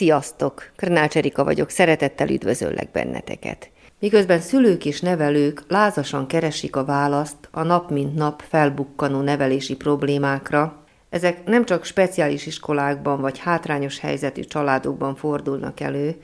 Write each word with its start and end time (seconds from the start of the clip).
Sziasztok! 0.00 0.70
Krnács 0.76 1.16
Erika 1.16 1.44
vagyok, 1.44 1.70
szeretettel 1.70 2.28
üdvözöllek 2.28 2.90
benneteket. 2.90 3.70
Miközben 3.98 4.40
szülők 4.40 4.84
és 4.84 5.00
nevelők 5.00 5.64
lázasan 5.68 6.26
keresik 6.26 6.76
a 6.76 6.84
választ 6.84 7.36
a 7.50 7.62
nap 7.62 7.90
mint 7.90 8.14
nap 8.14 8.42
felbukkanó 8.48 9.20
nevelési 9.20 9.76
problémákra, 9.76 10.84
ezek 11.10 11.44
nem 11.44 11.64
csak 11.64 11.84
speciális 11.84 12.46
iskolákban 12.46 13.20
vagy 13.20 13.38
hátrányos 13.38 13.98
helyzetű 13.98 14.42
családokban 14.42 15.14
fordulnak 15.14 15.80
elő, 15.80 16.16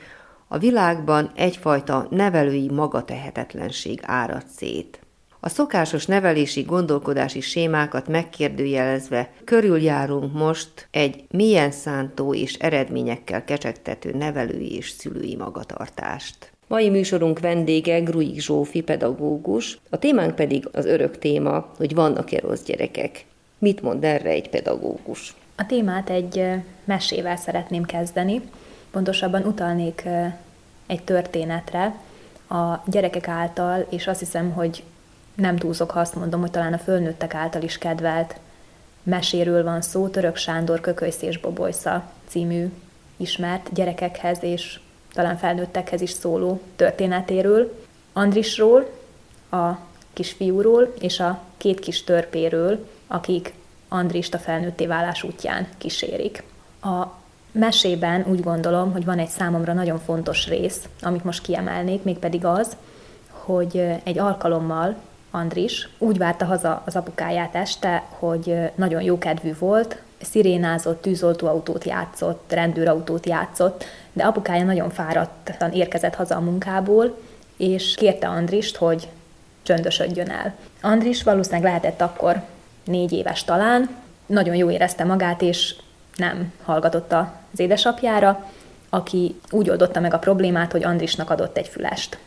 a 0.48 0.59
világban 0.59 1.31
egyfajta 1.34 2.06
nevelői 2.11 2.70
magatehetetlenség 2.70 4.01
árad 4.03 4.47
szét. 4.56 5.05
A 5.46 5.48
szokásos 5.48 6.06
nevelési 6.06 6.62
gondolkodási 6.62 7.41
sémákat 7.41 8.09
megkérdőjelezve 8.09 9.30
körüljárunk 9.45 10.32
most 10.32 10.88
egy 10.91 11.24
milyen 11.30 11.70
szántó 11.70 12.34
és 12.34 12.55
eredményekkel 12.55 13.45
kecsegtető 13.45 14.16
nevelői 14.16 14.77
és 14.77 14.91
szülői 14.91 15.36
magatartást. 15.36 16.52
Mai 16.66 16.88
műsorunk 16.88 17.41
vendége 17.41 17.98
Gruig 17.98 18.41
Zsófi 18.41 18.80
pedagógus, 18.80 19.78
a 19.91 19.98
témánk 19.98 20.34
pedig 20.34 20.69
az 20.72 20.84
örök 20.84 21.19
téma, 21.19 21.72
hogy 21.77 21.94
vannak-e 21.94 22.41
rossz 22.41 22.62
gyerekek. 22.62 23.25
Mit 23.58 23.83
mond 23.83 24.05
erre 24.05 24.31
egy 24.31 24.50
pedagógus? 24.50 25.34
A 25.56 25.66
témát 25.66 26.10
egy 26.10 26.44
mesével 26.84 27.36
szeretném 27.36 27.84
kezdeni, 27.84 28.41
pontosabban 28.91 29.42
utalnék 29.42 30.05
egy 30.86 31.03
történetre 31.03 31.98
a 32.48 32.83
gyerekek 32.86 33.28
által, 33.28 33.86
és 33.91 34.06
azt 34.06 34.19
hiszem, 34.19 34.53
hogy 34.53 34.83
nem 35.37 35.56
túlzok, 35.56 35.91
ha 35.91 36.01
azt 36.01 36.15
mondom, 36.15 36.41
hogy 36.41 36.51
talán 36.51 36.73
a 36.73 36.79
fölnőttek 36.79 37.34
által 37.34 37.62
is 37.62 37.79
kedvelt 37.79 38.37
meséről 39.03 39.65
van 39.65 39.83
szó, 39.83 40.09
Török 40.09 40.37
Sándor 40.37 40.81
Kökölysz 40.81 41.23
és 41.23 41.39
Bobolysza 41.39 42.11
című 42.28 42.73
ismert 43.17 43.73
gyerekekhez 43.73 44.39
és 44.43 44.81
talán 45.12 45.37
felnőttekhez 45.37 46.01
is 46.01 46.11
szóló 46.11 46.61
történetéről, 46.77 47.84
Andrisról, 48.12 48.91
a 49.51 49.70
kisfiúról 50.12 50.95
és 51.01 51.20
a 51.20 51.41
két 51.56 51.81
kis 51.81 52.05
törpéről, 52.05 52.89
akik 53.06 53.55
Andrist 53.89 54.34
a 54.34 54.39
felnőtté 54.39 54.87
válás 54.87 55.23
útján 55.23 55.69
kísérik. 55.78 56.43
A 56.83 57.05
mesében 57.53 58.25
úgy 58.28 58.43
gondolom, 58.43 58.93
hogy 58.93 59.05
van 59.05 59.19
egy 59.19 59.28
számomra 59.28 59.73
nagyon 59.73 59.98
fontos 59.98 60.48
rész, 60.48 60.89
amit 61.03 61.25
most 61.25 61.43
kiemelnék, 61.43 62.03
mégpedig 62.03 62.45
az, 62.45 62.77
hogy 63.31 63.77
egy 64.05 64.19
alkalommal 64.19 64.97
Andris 65.37 65.89
úgy 65.98 66.19
várta 66.19 66.45
haza 66.45 66.83
az 66.87 66.97
apukáját 66.97 67.55
este, 67.55 68.03
hogy 68.09 68.59
nagyon 68.75 69.03
jó 69.03 69.19
kedvű 69.19 69.55
volt, 69.59 70.01
szirénázott, 70.23 71.03
tűzoltóautót 71.03 71.84
játszott, 71.84 72.53
rendőrautót 72.53 73.27
játszott, 73.27 73.84
de 74.12 74.25
apukája 74.25 74.65
nagyon 74.65 74.91
fáradtan 74.91 75.73
érkezett 75.73 76.15
haza 76.15 76.37
a 76.37 76.41
munkából, 76.41 77.19
és 77.56 77.95
kérte 77.95 78.28
Andrist, 78.28 78.77
hogy 78.77 79.09
csöndösödjön 79.62 80.31
el. 80.31 80.55
Andris 80.81 81.22
valószínűleg 81.22 81.65
lehetett 81.65 82.00
akkor 82.00 82.43
négy 82.84 83.12
éves 83.12 83.44
talán, 83.44 83.89
nagyon 84.27 84.55
jó 84.55 84.71
érezte 84.71 85.05
magát, 85.05 85.43
és 85.43 85.75
nem 86.16 86.53
hallgatott 86.65 87.12
az 87.12 87.60
édesapjára, 87.60 88.50
aki 88.89 89.41
úgy 89.50 89.71
oldotta 89.71 90.00
meg 90.00 90.15
a 90.15 90.19
problémát, 90.19 90.72
hogy 90.72 90.84
Andrisnak 90.84 91.31
adott 91.31 91.56
egy 91.56 91.69
fülest. 91.69 92.19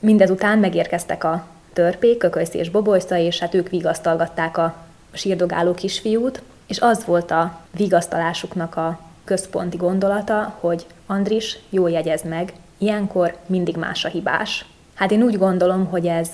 Mindezután 0.00 0.58
megérkeztek 0.58 1.24
a 1.24 1.46
törpék, 1.72 2.18
Kökölysz 2.18 2.54
és 2.54 2.70
Bobolysza, 2.70 3.16
és 3.16 3.38
hát 3.38 3.54
ők 3.54 3.68
vigasztalgatták 3.68 4.56
a 4.56 4.74
sírdogáló 5.12 5.74
kisfiút, 5.74 6.42
és 6.66 6.80
az 6.80 7.04
volt 7.04 7.30
a 7.30 7.60
vigasztalásuknak 7.70 8.76
a 8.76 9.00
központi 9.24 9.76
gondolata, 9.76 10.56
hogy 10.60 10.86
Andris, 11.06 11.58
jól 11.68 11.90
jegyez 11.90 12.22
meg, 12.22 12.52
ilyenkor 12.78 13.36
mindig 13.46 13.76
más 13.76 14.04
a 14.04 14.08
hibás. 14.08 14.64
Hát 14.94 15.10
én 15.10 15.22
úgy 15.22 15.38
gondolom, 15.38 15.86
hogy 15.86 16.06
ez, 16.06 16.30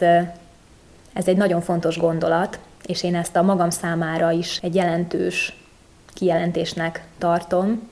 ez 1.13 1.27
egy 1.27 1.37
nagyon 1.37 1.61
fontos 1.61 1.99
gondolat, 1.99 2.59
és 2.87 3.03
én 3.03 3.15
ezt 3.15 3.37
a 3.37 3.43
magam 3.43 3.71
számára 3.71 4.31
is 4.31 4.59
egy 4.63 4.75
jelentős 4.75 5.57
kijelentésnek 6.15 7.05
tartom, 7.19 7.91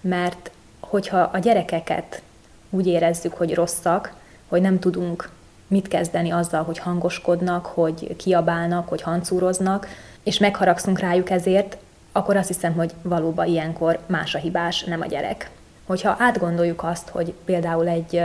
mert 0.00 0.50
hogyha 0.80 1.18
a 1.18 1.38
gyerekeket 1.38 2.22
úgy 2.70 2.86
érezzük, 2.86 3.32
hogy 3.32 3.54
rosszak, 3.54 4.12
hogy 4.48 4.60
nem 4.60 4.78
tudunk 4.78 5.30
mit 5.68 5.88
kezdeni 5.88 6.30
azzal, 6.30 6.62
hogy 6.62 6.78
hangoskodnak, 6.78 7.66
hogy 7.66 8.16
kiabálnak, 8.16 8.88
hogy 8.88 9.02
hancúroznak, 9.02 9.86
és 10.22 10.38
megharagszunk 10.38 10.98
rájuk 10.98 11.30
ezért, 11.30 11.76
akkor 12.12 12.36
azt 12.36 12.48
hiszem, 12.48 12.72
hogy 12.72 12.92
valóban 13.02 13.46
ilyenkor 13.46 13.98
más 14.06 14.34
a 14.34 14.38
hibás, 14.38 14.84
nem 14.84 15.00
a 15.00 15.06
gyerek. 15.06 15.50
Hogyha 15.86 16.16
átgondoljuk 16.18 16.82
azt, 16.84 17.08
hogy 17.08 17.34
például 17.44 17.88
egy 17.88 18.22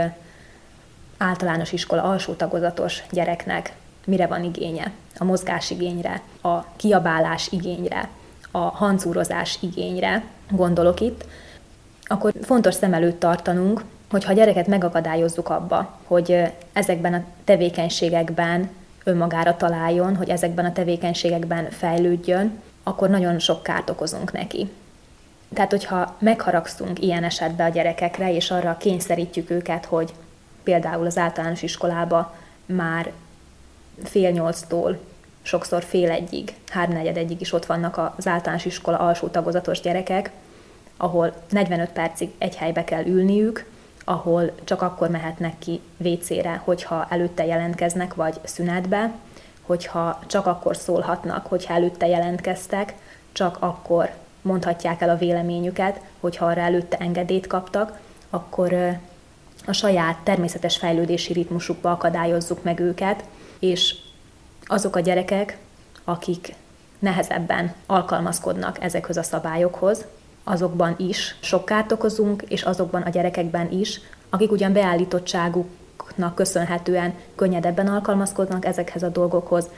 általános 1.18 1.72
iskola 1.72 2.02
alsó 2.02 2.32
tagozatos 2.32 3.02
gyereknek 3.10 3.74
mire 4.04 4.26
van 4.26 4.44
igénye, 4.44 4.90
a 5.18 5.24
mozgásigényre, 5.24 6.22
a 6.42 6.64
kiabálás 6.76 7.48
igényre, 7.50 8.08
a 8.50 8.58
hancúrozás 8.58 9.58
igényre 9.60 10.24
gondolok 10.50 11.00
itt, 11.00 11.24
akkor 12.04 12.32
fontos 12.42 12.74
szem 12.74 12.94
előtt 12.94 13.20
tartanunk, 13.20 13.84
hogyha 14.10 14.32
a 14.32 14.34
gyereket 14.34 14.66
megakadályozzuk 14.66 15.48
abba, 15.48 15.98
hogy 16.04 16.42
ezekben 16.72 17.14
a 17.14 17.24
tevékenységekben 17.44 18.70
önmagára 19.04 19.56
találjon, 19.56 20.16
hogy 20.16 20.28
ezekben 20.28 20.64
a 20.64 20.72
tevékenységekben 20.72 21.70
fejlődjön, 21.70 22.62
akkor 22.82 23.08
nagyon 23.08 23.38
sok 23.38 23.62
kárt 23.62 23.90
okozunk 23.90 24.32
neki. 24.32 24.70
Tehát, 25.54 25.70
hogyha 25.70 26.16
megharagszunk 26.18 27.02
ilyen 27.02 27.24
esetben 27.24 27.70
a 27.70 27.72
gyerekekre, 27.72 28.34
és 28.34 28.50
arra 28.50 28.76
kényszerítjük 28.76 29.50
őket, 29.50 29.84
hogy 29.84 30.12
például 30.62 31.06
az 31.06 31.18
általános 31.18 31.62
iskolába 31.62 32.36
már 32.66 33.12
fél 34.04 34.30
nyolctól 34.30 34.98
sokszor 35.42 35.82
fél 35.82 36.10
egyig, 36.10 36.54
háromnegyed 36.68 37.16
egyig 37.16 37.40
is 37.40 37.52
ott 37.52 37.66
vannak 37.66 38.12
az 38.16 38.26
általános 38.26 38.64
iskola 38.64 38.98
alsó 38.98 39.26
tagozatos 39.26 39.80
gyerekek, 39.80 40.30
ahol 40.96 41.34
45 41.50 41.90
percig 41.90 42.30
egy 42.38 42.56
helybe 42.56 42.84
kell 42.84 43.04
ülniük, 43.04 43.66
ahol 44.04 44.50
csak 44.64 44.82
akkor 44.82 45.08
mehetnek 45.08 45.58
ki 45.58 45.80
WC-re, 45.96 46.60
hogyha 46.64 47.06
előtte 47.08 47.46
jelentkeznek, 47.46 48.14
vagy 48.14 48.40
szünetbe, 48.44 49.12
hogyha 49.62 50.18
csak 50.26 50.46
akkor 50.46 50.76
szólhatnak, 50.76 51.46
hogyha 51.46 51.74
előtte 51.74 52.06
jelentkeztek, 52.06 52.94
csak 53.32 53.56
akkor 53.60 54.10
mondhatják 54.42 55.00
el 55.00 55.08
a 55.08 55.16
véleményüket, 55.16 56.00
hogyha 56.20 56.46
arra 56.46 56.60
előtte 56.60 56.96
engedélyt 56.96 57.46
kaptak, 57.46 57.98
akkor 58.30 58.98
a 59.66 59.72
saját 59.72 60.18
természetes 60.18 60.76
fejlődési 60.76 61.32
ritmusukba 61.32 61.90
akadályozzuk 61.90 62.62
meg 62.62 62.80
őket, 62.80 63.24
és 63.58 63.94
azok 64.64 64.96
a 64.96 65.00
gyerekek, 65.00 65.58
akik 66.04 66.54
nehezebben 66.98 67.74
alkalmazkodnak 67.86 68.82
ezekhez 68.82 69.16
a 69.16 69.22
szabályokhoz, 69.22 70.04
azokban 70.44 70.94
is 70.98 71.36
sok 71.40 71.64
kárt 71.64 71.92
okozunk, 71.92 72.42
és 72.48 72.62
azokban 72.62 73.02
a 73.02 73.10
gyerekekben 73.10 73.70
is, 73.70 74.00
akik 74.30 74.50
ugyan 74.50 74.72
beállítottságuknak 74.72 76.34
köszönhetően 76.34 77.14
könnyedebben 77.34 77.86
alkalmazkodnak 77.86 78.64
ezekhez 78.64 79.02
a 79.02 79.08
dolgokhoz, 79.08 79.68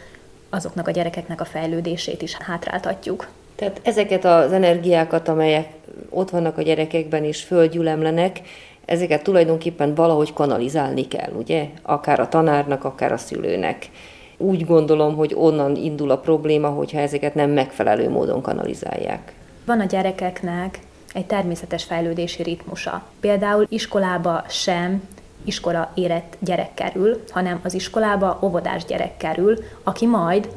azoknak 0.50 0.88
a 0.88 0.90
gyerekeknek 0.90 1.40
a 1.40 1.44
fejlődését 1.44 2.22
is 2.22 2.34
hátráltatjuk. 2.34 3.28
Tehát 3.54 3.80
ezeket 3.82 4.24
az 4.24 4.52
energiákat, 4.52 5.28
amelyek 5.28 5.68
ott 6.08 6.30
vannak 6.30 6.58
a 6.58 6.62
gyerekekben 6.62 7.24
és 7.24 7.42
földgyülemlenek, 7.42 8.40
ezeket 8.84 9.22
tulajdonképpen 9.22 9.94
valahogy 9.94 10.32
kanalizálni 10.32 11.08
kell, 11.08 11.32
ugye? 11.32 11.68
Akár 11.82 12.20
a 12.20 12.28
tanárnak, 12.28 12.84
akár 12.84 13.12
a 13.12 13.16
szülőnek. 13.16 13.90
Úgy 14.36 14.64
gondolom, 14.64 15.14
hogy 15.16 15.34
onnan 15.34 15.76
indul 15.76 16.10
a 16.10 16.18
probléma, 16.18 16.68
hogyha 16.68 16.98
ezeket 16.98 17.34
nem 17.34 17.50
megfelelő 17.50 18.10
módon 18.10 18.42
kanalizálják. 18.42 19.32
Van 19.66 19.80
a 19.80 19.84
gyerekeknek 19.84 20.78
egy 21.12 21.26
természetes 21.26 21.84
fejlődési 21.84 22.42
ritmusa. 22.42 23.02
Például 23.20 23.66
iskolába 23.68 24.44
sem 24.48 25.02
iskola 25.44 25.90
érett 25.94 26.36
gyerek 26.38 26.74
kerül, 26.74 27.24
hanem 27.30 27.60
az 27.62 27.74
iskolába 27.74 28.38
óvodás 28.42 28.84
gyerek 28.84 29.16
kerül, 29.16 29.58
aki 29.82 30.06
majd 30.06 30.48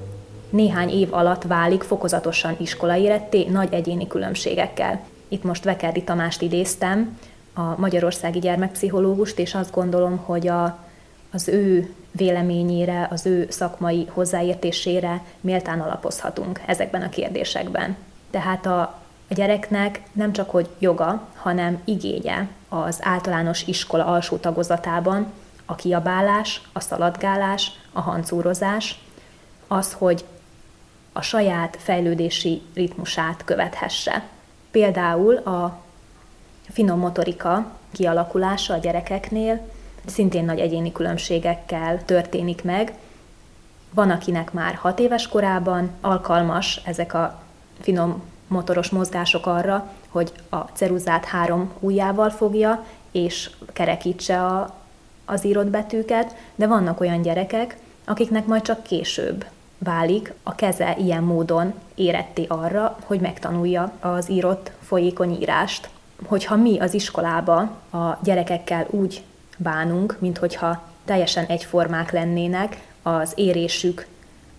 néhány 0.49 0.89
év 0.89 1.13
alatt 1.13 1.43
válik 1.43 1.83
fokozatosan 1.83 2.55
iskolaéretté 2.59 3.43
nagy 3.43 3.73
egyéni 3.73 4.07
különbségekkel. 4.07 4.99
Itt 5.27 5.43
most 5.43 5.63
Vekerdi 5.63 6.03
Tamást 6.03 6.41
idéztem, 6.41 7.17
a 7.53 7.79
magyarországi 7.79 8.39
gyermekpszichológust, 8.39 9.39
és 9.39 9.55
azt 9.55 9.71
gondolom, 9.71 10.17
hogy 10.17 10.47
a, 10.47 10.77
az 11.31 11.47
ő 11.47 11.93
véleményére, 12.11 13.07
az 13.11 13.25
ő 13.25 13.47
szakmai 13.49 14.07
hozzáértésére 14.09 15.21
méltán 15.41 15.81
alapozhatunk 15.81 16.61
ezekben 16.65 17.01
a 17.01 17.09
kérdésekben. 17.09 17.95
Tehát 18.31 18.65
a, 18.65 18.98
a 19.29 19.33
gyereknek 19.33 20.01
nem 20.11 20.33
csak 20.33 20.49
hogy 20.49 20.69
joga, 20.79 21.27
hanem 21.35 21.81
igénye 21.85 22.47
az 22.69 22.99
általános 23.01 23.67
iskola 23.67 24.05
alsó 24.05 24.37
tagozatában 24.37 25.33
a 25.65 25.75
kiabálás, 25.75 26.61
a 26.73 26.79
szaladgálás, 26.79 27.71
a 27.91 28.01
hancúrozás, 28.01 28.99
az, 29.67 29.93
hogy 29.93 30.25
a 31.13 31.21
saját 31.21 31.77
fejlődési 31.79 32.61
ritmusát 32.73 33.43
követhesse. 33.45 34.23
Például 34.71 35.35
a 35.35 35.79
finom 36.69 36.99
motorika 36.99 37.71
kialakulása 37.91 38.73
a 38.73 38.77
gyerekeknél 38.77 39.69
szintén 40.05 40.45
nagy 40.45 40.59
egyéni 40.59 40.91
különbségekkel 40.91 42.05
történik 42.05 42.63
meg. 42.63 42.93
Van, 43.93 44.11
akinek 44.11 44.51
már 44.51 44.75
hat 44.75 44.99
éves 44.99 45.27
korában 45.27 45.91
alkalmas 46.01 46.81
ezek 46.85 47.13
a 47.13 47.41
finom 47.79 48.23
motoros 48.49 48.89
mozgások 48.89 49.45
arra, 49.45 49.91
hogy 50.09 50.31
a 50.49 50.57
ceruzát 50.57 51.25
három 51.25 51.71
ujjával 51.79 52.29
fogja, 52.29 52.85
és 53.11 53.49
kerekítse 53.73 54.45
a, 54.45 54.75
az 55.25 55.45
írott 55.45 55.67
betűket, 55.67 56.35
de 56.55 56.67
vannak 56.67 56.99
olyan 56.99 57.21
gyerekek, 57.21 57.77
akiknek 58.05 58.45
majd 58.45 58.61
csak 58.61 58.83
később 58.83 59.45
válik 59.77 60.33
a 60.43 60.55
keze 60.55 60.95
ilyen 60.97 61.23
módon 61.23 61.73
éretté 61.95 62.45
arra, 62.47 62.97
hogy 63.03 63.19
megtanulja 63.19 63.91
az 63.99 64.29
írott 64.29 64.71
folyékony 64.81 65.41
írást. 65.41 65.89
Hogyha 66.25 66.55
mi 66.55 66.79
az 66.79 66.93
iskolába 66.93 67.57
a 67.91 68.17
gyerekekkel 68.23 68.85
úgy 68.89 69.23
bánunk, 69.57 70.17
mint 70.19 70.37
hogyha 70.37 70.81
teljesen 71.05 71.45
egyformák 71.45 72.11
lennének, 72.11 72.87
az 73.01 73.31
érésük 73.35 74.07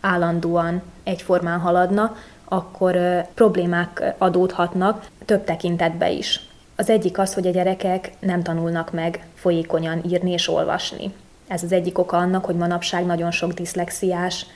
állandóan 0.01 0.83
egyformán 1.03 1.59
haladna, 1.59 2.17
akkor 2.53 2.99
problémák 3.35 4.15
adódhatnak 4.19 5.07
több 5.25 5.45
tekintetbe 5.45 6.11
is. 6.11 6.41
Az 6.77 6.91
egyik 6.91 7.19
az, 7.19 7.35
hogy 7.35 7.47
a 7.47 7.51
gyerekek 7.51 8.13
nem 8.19 8.43
tanulnak 8.43 8.93
meg 8.93 9.27
folyékonyan 9.35 10.03
írni 10.09 10.31
és 10.31 10.49
olvasni. 10.49 11.13
Ez 11.47 11.63
az 11.63 11.73
egyik 11.73 11.99
oka 11.99 12.17
annak, 12.17 12.45
hogy 12.45 12.57
manapság 12.57 13.07
nagyon 13.07 13.31
sok 13.31 13.53
diszlexiás, 13.53 14.47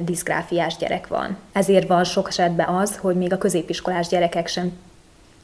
diszgráfiás 0.00 0.76
gyerek 0.76 1.06
van. 1.06 1.36
Ezért 1.52 1.88
van 1.88 2.04
sok 2.04 2.28
esetben 2.28 2.68
az, 2.68 2.96
hogy 2.96 3.16
még 3.16 3.32
a 3.32 3.38
középiskolás 3.38 4.08
gyerekek 4.08 4.46
sem 4.46 4.72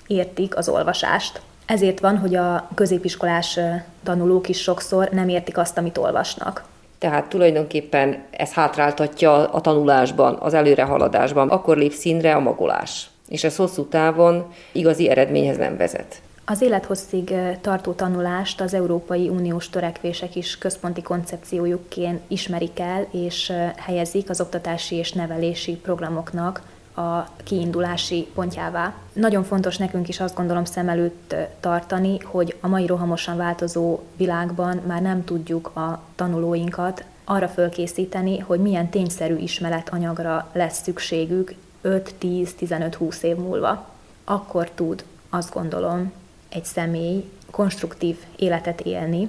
értik 0.07 0.57
az 0.57 0.69
olvasást. 0.69 1.41
Ezért 1.67 2.01
van, 2.01 2.19
hogy 2.19 2.35
a 2.35 2.69
középiskolás 2.75 3.59
tanulók 4.03 4.49
is 4.49 4.61
sokszor 4.61 5.09
nem 5.09 5.29
értik 5.29 5.59
azt, 5.59 5.79
amit 5.79 5.99
olvasnak. 5.99 6.65
Tehát 7.01 7.29
tulajdonképpen 7.29 8.23
ez 8.31 8.53
hátráltatja 8.53 9.33
a 9.33 9.61
tanulásban, 9.61 10.37
az 10.41 10.55
előrehaladásban. 10.55 11.49
Akkor 11.49 11.77
lép 11.77 11.93
színre 11.93 12.35
a 12.35 12.41
magolás. 12.41 13.11
És 13.29 13.45
ez 13.45 13.57
hosszú 13.57 13.85
távon 13.85 14.53
igazi 14.73 15.09
eredményhez 15.09 15.57
nem 15.57 15.77
vezet. 15.77 16.23
Az 16.45 16.61
élethosszig 16.63 17.35
tartó 17.61 17.93
tanulást 17.93 18.61
az 18.61 18.75
Európai 18.75 19.29
Uniós 19.29 19.69
törekvések 19.69 20.37
is 20.37 20.59
központi 20.59 21.03
koncepciójukként 21.03 22.21
ismerik 22.29 22.81
el 22.81 23.07
és 23.11 23.53
helyezik 23.77 24.31
az 24.31 24.41
oktatási 24.41 24.97
és 24.97 25.13
nevelési 25.13 25.73
programoknak 25.73 26.63
a 26.95 27.29
kiindulási 27.45 28.29
pontjává. 28.35 28.95
Nagyon 29.13 29.45
fontos 29.45 29.77
nekünk 29.77 30.09
is 30.09 30.21
azt 30.21 30.35
gondolom 30.35 30.65
szem 30.65 30.89
előtt 30.89 31.35
tartani, 31.61 32.19
hogy 32.19 32.57
a 32.61 32.69
mai 32.69 32.87
rohamosan 32.87 33.37
változó 33.37 34.01
világban 34.17 34.81
már 34.87 35.03
nem 35.03 35.25
tudjuk 35.25 35.77
a 35.77 36.03
tanulóinkat 36.15 37.05
arra 37.25 37.49
fölkészíteni, 37.49 38.39
hogy 38.39 38.61
milyen 38.61 38.89
tényszerű 38.89 39.37
ismeretanyagra 39.37 40.51
lesz 40.53 40.83
szükségük 40.83 41.55
5-10-15-20 41.85 43.23
év 43.23 43.37
múlva. 43.37 43.87
Akkor 44.25 44.71
tud, 44.71 45.05
azt 45.29 45.53
gondolom, 45.53 46.13
egy 46.49 46.65
személy 46.65 47.31
konstruktív 47.51 48.17
életet 48.37 48.81
élni, 48.81 49.29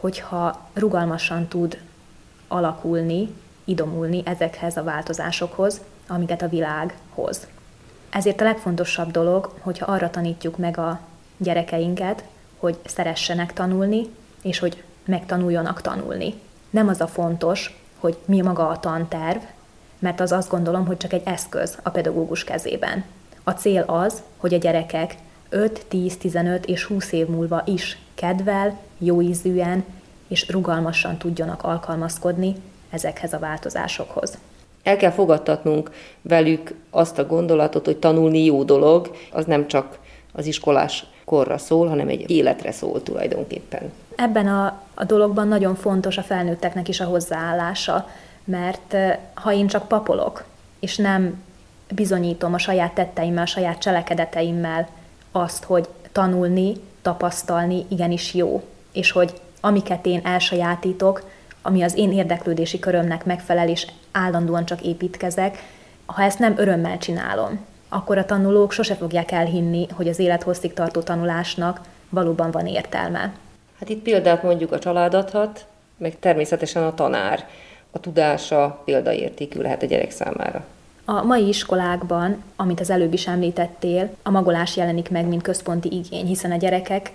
hogyha 0.00 0.68
rugalmasan 0.72 1.46
tud 1.46 1.78
alakulni, 2.48 3.34
idomulni 3.64 4.22
ezekhez 4.24 4.76
a 4.76 4.82
változásokhoz, 4.82 5.80
amiket 6.06 6.42
a 6.42 6.48
világ 6.48 6.94
hoz. 7.14 7.46
Ezért 8.10 8.40
a 8.40 8.44
legfontosabb 8.44 9.10
dolog, 9.10 9.54
hogyha 9.60 9.92
arra 9.92 10.10
tanítjuk 10.10 10.56
meg 10.56 10.78
a 10.78 11.00
gyerekeinket, 11.36 12.24
hogy 12.58 12.78
szeressenek 12.84 13.52
tanulni, 13.52 14.06
és 14.42 14.58
hogy 14.58 14.82
megtanuljanak 15.04 15.80
tanulni. 15.80 16.34
Nem 16.70 16.88
az 16.88 17.00
a 17.00 17.06
fontos, 17.06 17.82
hogy 17.98 18.16
mi 18.24 18.40
maga 18.40 18.68
a 18.68 18.80
tanterv, 18.80 19.42
mert 19.98 20.20
az 20.20 20.32
azt 20.32 20.50
gondolom, 20.50 20.86
hogy 20.86 20.96
csak 20.96 21.12
egy 21.12 21.22
eszköz 21.24 21.78
a 21.82 21.90
pedagógus 21.90 22.44
kezében. 22.44 23.04
A 23.44 23.50
cél 23.50 23.82
az, 23.82 24.22
hogy 24.36 24.54
a 24.54 24.58
gyerekek 24.58 25.16
5, 25.48 25.86
10, 25.88 26.16
15 26.16 26.66
és 26.66 26.84
20 26.84 27.12
év 27.12 27.26
múlva 27.26 27.62
is 27.66 27.98
kedvel, 28.14 28.78
jó 28.98 29.20
ízűen 29.20 29.84
és 30.28 30.48
rugalmasan 30.48 31.18
tudjanak 31.18 31.62
alkalmazkodni 31.62 32.54
ezekhez 32.90 33.32
a 33.32 33.38
változásokhoz. 33.38 34.38
El 34.84 34.96
kell 34.96 35.10
fogadtatnunk 35.10 35.90
velük 36.22 36.74
azt 36.90 37.18
a 37.18 37.26
gondolatot, 37.26 37.84
hogy 37.84 37.96
tanulni 37.96 38.44
jó 38.44 38.62
dolog, 38.62 39.10
az 39.32 39.44
nem 39.44 39.66
csak 39.66 39.98
az 40.32 40.46
iskolás 40.46 41.04
korra 41.24 41.58
szól, 41.58 41.88
hanem 41.88 42.08
egy 42.08 42.30
életre 42.30 42.72
szól 42.72 43.02
tulajdonképpen. 43.02 43.92
Ebben 44.16 44.46
a, 44.46 44.82
a 44.94 45.04
dologban 45.04 45.48
nagyon 45.48 45.74
fontos 45.74 46.18
a 46.18 46.22
felnőtteknek 46.22 46.88
is 46.88 47.00
a 47.00 47.04
hozzáállása, 47.04 48.08
mert 48.44 48.96
ha 49.34 49.52
én 49.52 49.66
csak 49.66 49.88
papolok, 49.88 50.44
és 50.80 50.96
nem 50.96 51.42
bizonyítom 51.94 52.54
a 52.54 52.58
saját 52.58 52.94
tetteimmel, 52.94 53.42
a 53.42 53.46
saját 53.46 53.78
cselekedeteimmel 53.78 54.88
azt, 55.32 55.64
hogy 55.64 55.88
tanulni, 56.12 56.72
tapasztalni 57.02 57.84
igenis 57.88 58.34
jó, 58.34 58.62
és 58.92 59.10
hogy 59.10 59.40
amiket 59.60 60.06
én 60.06 60.20
elsajátítok, 60.24 61.30
ami 61.66 61.82
az 61.82 61.94
én 61.96 62.12
érdeklődési 62.12 62.78
körömnek 62.78 63.24
megfelel, 63.24 63.68
és 63.68 63.86
állandóan 64.12 64.64
csak 64.64 64.80
építkezek, 64.80 65.58
ha 66.06 66.22
ezt 66.22 66.38
nem 66.38 66.54
örömmel 66.56 66.98
csinálom, 66.98 67.64
akkor 67.88 68.18
a 68.18 68.24
tanulók 68.24 68.72
sose 68.72 68.94
fogják 68.94 69.30
elhinni, 69.30 69.86
hogy 69.92 70.08
az 70.08 70.18
élethosszig 70.18 70.72
tartó 70.72 71.00
tanulásnak 71.00 71.80
valóban 72.08 72.50
van 72.50 72.66
értelme. 72.66 73.32
Hát 73.78 73.88
itt 73.88 74.02
példát 74.02 74.42
mondjuk 74.42 74.72
a 74.72 74.78
család 74.78 75.14
adhat, 75.14 75.66
meg 75.96 76.18
természetesen 76.18 76.82
a 76.82 76.94
tanár. 76.94 77.48
A 77.90 78.00
tudása 78.00 78.82
példaértékű 78.84 79.60
lehet 79.60 79.82
a 79.82 79.86
gyerek 79.86 80.10
számára. 80.10 80.64
A 81.04 81.22
mai 81.22 81.48
iskolákban, 81.48 82.42
amit 82.56 82.80
az 82.80 82.90
előbb 82.90 83.12
is 83.12 83.26
említettél, 83.26 84.10
a 84.22 84.30
magolás 84.30 84.76
jelenik 84.76 85.10
meg, 85.10 85.26
mint 85.26 85.42
központi 85.42 85.92
igény, 85.92 86.26
hiszen 86.26 86.52
a 86.52 86.56
gyerekek 86.56 87.12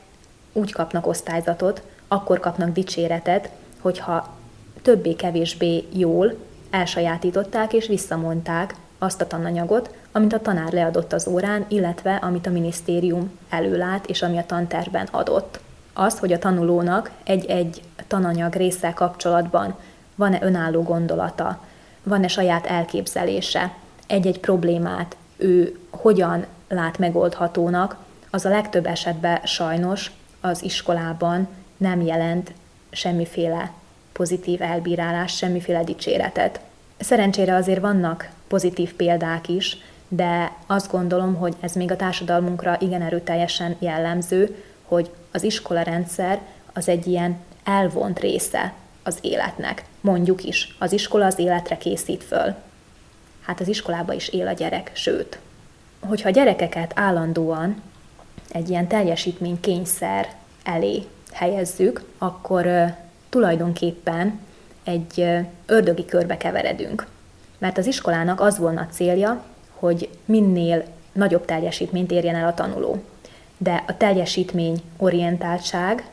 úgy 0.53 0.71
kapnak 0.71 1.07
osztályzatot, 1.07 1.81
akkor 2.07 2.39
kapnak 2.39 2.71
dicséretet, 2.71 3.49
hogyha 3.81 4.37
többé-kevésbé 4.81 5.83
jól 5.93 6.35
elsajátították 6.69 7.73
és 7.73 7.87
visszamondták 7.87 8.75
azt 8.97 9.21
a 9.21 9.27
tananyagot, 9.27 9.89
amit 10.11 10.33
a 10.33 10.39
tanár 10.39 10.71
leadott 10.71 11.13
az 11.13 11.27
órán, 11.27 11.65
illetve 11.67 12.15
amit 12.15 12.47
a 12.47 12.51
minisztérium 12.51 13.39
előlát, 13.49 14.05
és 14.05 14.21
ami 14.21 14.37
a 14.37 14.45
tanterben 14.45 15.07
adott. 15.11 15.59
Az, 15.93 16.19
hogy 16.19 16.33
a 16.33 16.39
tanulónak 16.39 17.11
egy-egy 17.23 17.81
tananyag 18.07 18.53
résszel 18.53 18.93
kapcsolatban 18.93 19.75
van-e 20.15 20.39
önálló 20.41 20.83
gondolata, 20.83 21.63
van-e 22.03 22.27
saját 22.27 22.65
elképzelése, 22.65 23.73
egy-egy 24.07 24.39
problémát 24.39 25.15
ő 25.37 25.79
hogyan 25.89 26.45
lát 26.67 26.97
megoldhatónak, 26.97 27.97
az 28.29 28.45
a 28.45 28.49
legtöbb 28.49 28.85
esetben 28.85 29.39
sajnos 29.43 30.11
az 30.41 30.63
iskolában 30.63 31.47
nem 31.77 32.01
jelent 32.01 32.51
semmiféle 32.89 33.71
pozitív 34.19 34.61
elbírálás, 34.61 35.35
semmiféle 35.35 35.83
dicséretet. 35.83 36.59
Szerencsére 36.97 37.55
azért 37.55 37.79
vannak 37.79 38.29
pozitív 38.47 38.93
példák 38.93 39.47
is, 39.47 39.77
de 40.07 40.51
azt 40.67 40.91
gondolom, 40.91 41.35
hogy 41.35 41.55
ez 41.59 41.73
még 41.73 41.91
a 41.91 41.95
társadalmunkra 41.95 42.77
igen 42.79 43.01
erőteljesen 43.01 43.75
jellemző, 43.79 44.63
hogy 44.85 45.09
az 45.31 45.43
iskola 45.43 45.81
rendszer 45.81 46.39
az 46.73 46.87
egy 46.87 47.07
ilyen 47.07 47.37
elvont 47.63 48.19
része 48.19 48.73
az 49.03 49.17
életnek. 49.21 49.85
Mondjuk 50.01 50.43
is, 50.43 50.75
az 50.79 50.91
iskola 50.91 51.25
az 51.25 51.39
életre 51.39 51.77
készít 51.77 52.23
föl. 52.23 52.55
Hát 53.41 53.59
az 53.59 53.67
iskolába 53.67 54.13
is 54.13 54.27
él 54.27 54.47
a 54.47 54.53
gyerek, 54.53 54.91
sőt. 54.93 55.39
Hogyha 55.99 56.29
gyerekeket 56.29 56.91
állandóan 56.95 57.81
egy 58.51 58.69
ilyen 58.69 58.87
teljesítménykényszer 58.87 60.33
elé 60.63 61.03
helyezzük, 61.31 62.03
akkor 62.17 62.95
tulajdonképpen 63.29 64.39
egy 64.83 65.25
ördögi 65.65 66.05
körbe 66.05 66.37
keveredünk. 66.37 67.07
Mert 67.57 67.77
az 67.77 67.85
iskolának 67.85 68.41
az 68.41 68.57
volna 68.57 68.81
a 68.81 68.87
célja, 68.91 69.43
hogy 69.73 70.09
minél 70.25 70.83
nagyobb 71.11 71.45
teljesítményt 71.45 72.11
érjen 72.11 72.35
el 72.35 72.47
a 72.47 72.53
tanuló. 72.53 73.03
de 73.61 73.83
a 73.87 73.97
teljesítmény 73.97 74.81
orientáltság 74.97 76.09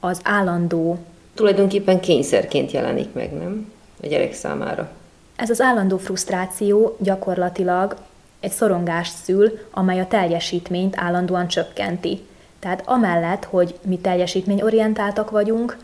az 0.00 0.20
állandó 0.24 0.98
Tulajdonképpen 1.34 2.00
kényszerként 2.00 2.70
jelenik 2.70 3.12
meg, 3.12 3.32
nem? 3.32 3.72
A 4.02 4.06
gyerek 4.06 4.34
számára. 4.34 4.90
Ez 5.36 5.50
az 5.50 5.60
állandó 5.60 5.98
frusztráció 5.98 6.96
gyakorlatilag 7.00 7.96
egy 8.40 8.50
szorongást 8.50 9.14
szül, 9.22 9.58
amely 9.70 10.00
a 10.00 10.06
teljesítményt 10.06 10.94
állandóan 10.96 11.48
csökkenti. 11.48 12.20
Tehát 12.58 12.82
amellett, 12.84 13.44
hogy 13.44 13.78
mi 13.82 13.98
teljesítményorientáltak 13.98 15.30
vagyunk, 15.30 15.76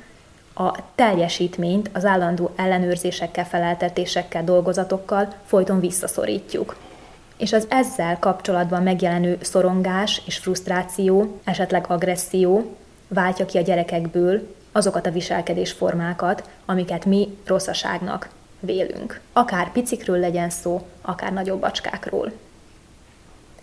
a 0.58 0.74
teljesítményt 0.94 1.90
az 1.92 2.04
állandó 2.04 2.50
ellenőrzésekkel, 2.56 3.44
feleltetésekkel, 3.44 4.44
dolgozatokkal 4.44 5.32
folyton 5.44 5.80
visszaszorítjuk. 5.80 6.76
És 7.36 7.52
az 7.52 7.66
ezzel 7.68 8.18
kapcsolatban 8.18 8.82
megjelenő 8.82 9.38
szorongás 9.40 10.22
és 10.26 10.36
frusztráció, 10.36 11.40
esetleg 11.44 11.84
agresszió 11.88 12.76
váltja 13.08 13.46
ki 13.46 13.58
a 13.58 13.62
gyerekekből 13.62 14.54
azokat 14.72 15.06
a 15.06 15.10
viselkedésformákat, 15.10 16.48
amiket 16.64 17.04
mi 17.04 17.38
rosszaságnak 17.44 18.28
vélünk. 18.60 19.20
Akár 19.32 19.72
picikről 19.72 20.18
legyen 20.18 20.50
szó, 20.50 20.86
akár 21.02 21.32
nagyobb 21.32 21.60
bacskákról. 21.60 22.32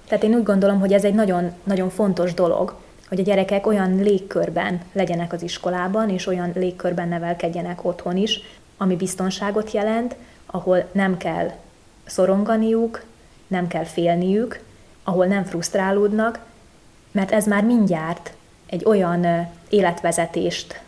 Tehát 0.08 0.24
én 0.24 0.34
úgy 0.36 0.44
gondolom, 0.44 0.80
hogy 0.80 0.94
ez 0.94 1.04
egy 1.04 1.14
nagyon, 1.14 1.52
nagyon 1.64 1.90
fontos 1.90 2.34
dolog, 2.34 2.76
hogy 3.14 3.22
a 3.22 3.26
gyerekek 3.26 3.68
olyan 3.68 3.96
légkörben 3.96 4.82
legyenek 4.94 5.34
az 5.34 5.42
iskolában, 5.42 6.10
és 6.10 6.28
olyan 6.28 6.52
légkörben 6.56 7.08
nevelkedjenek 7.08 7.86
otthon 7.86 8.18
is, 8.18 8.42
ami 8.78 8.96
biztonságot 8.96 9.72
jelent, 9.72 10.16
ahol 10.46 10.90
nem 10.92 11.18
kell 11.18 11.52
szoronganiuk, 12.06 13.04
nem 13.48 13.68
kell 13.68 13.84
félniük, 13.84 14.60
ahol 15.04 15.26
nem 15.26 15.44
frusztrálódnak, 15.44 16.40
mert 17.12 17.32
ez 17.32 17.46
már 17.46 17.64
mindjárt 17.64 18.34
egy 18.66 18.86
olyan 18.86 19.50
életvezetést 19.70 20.82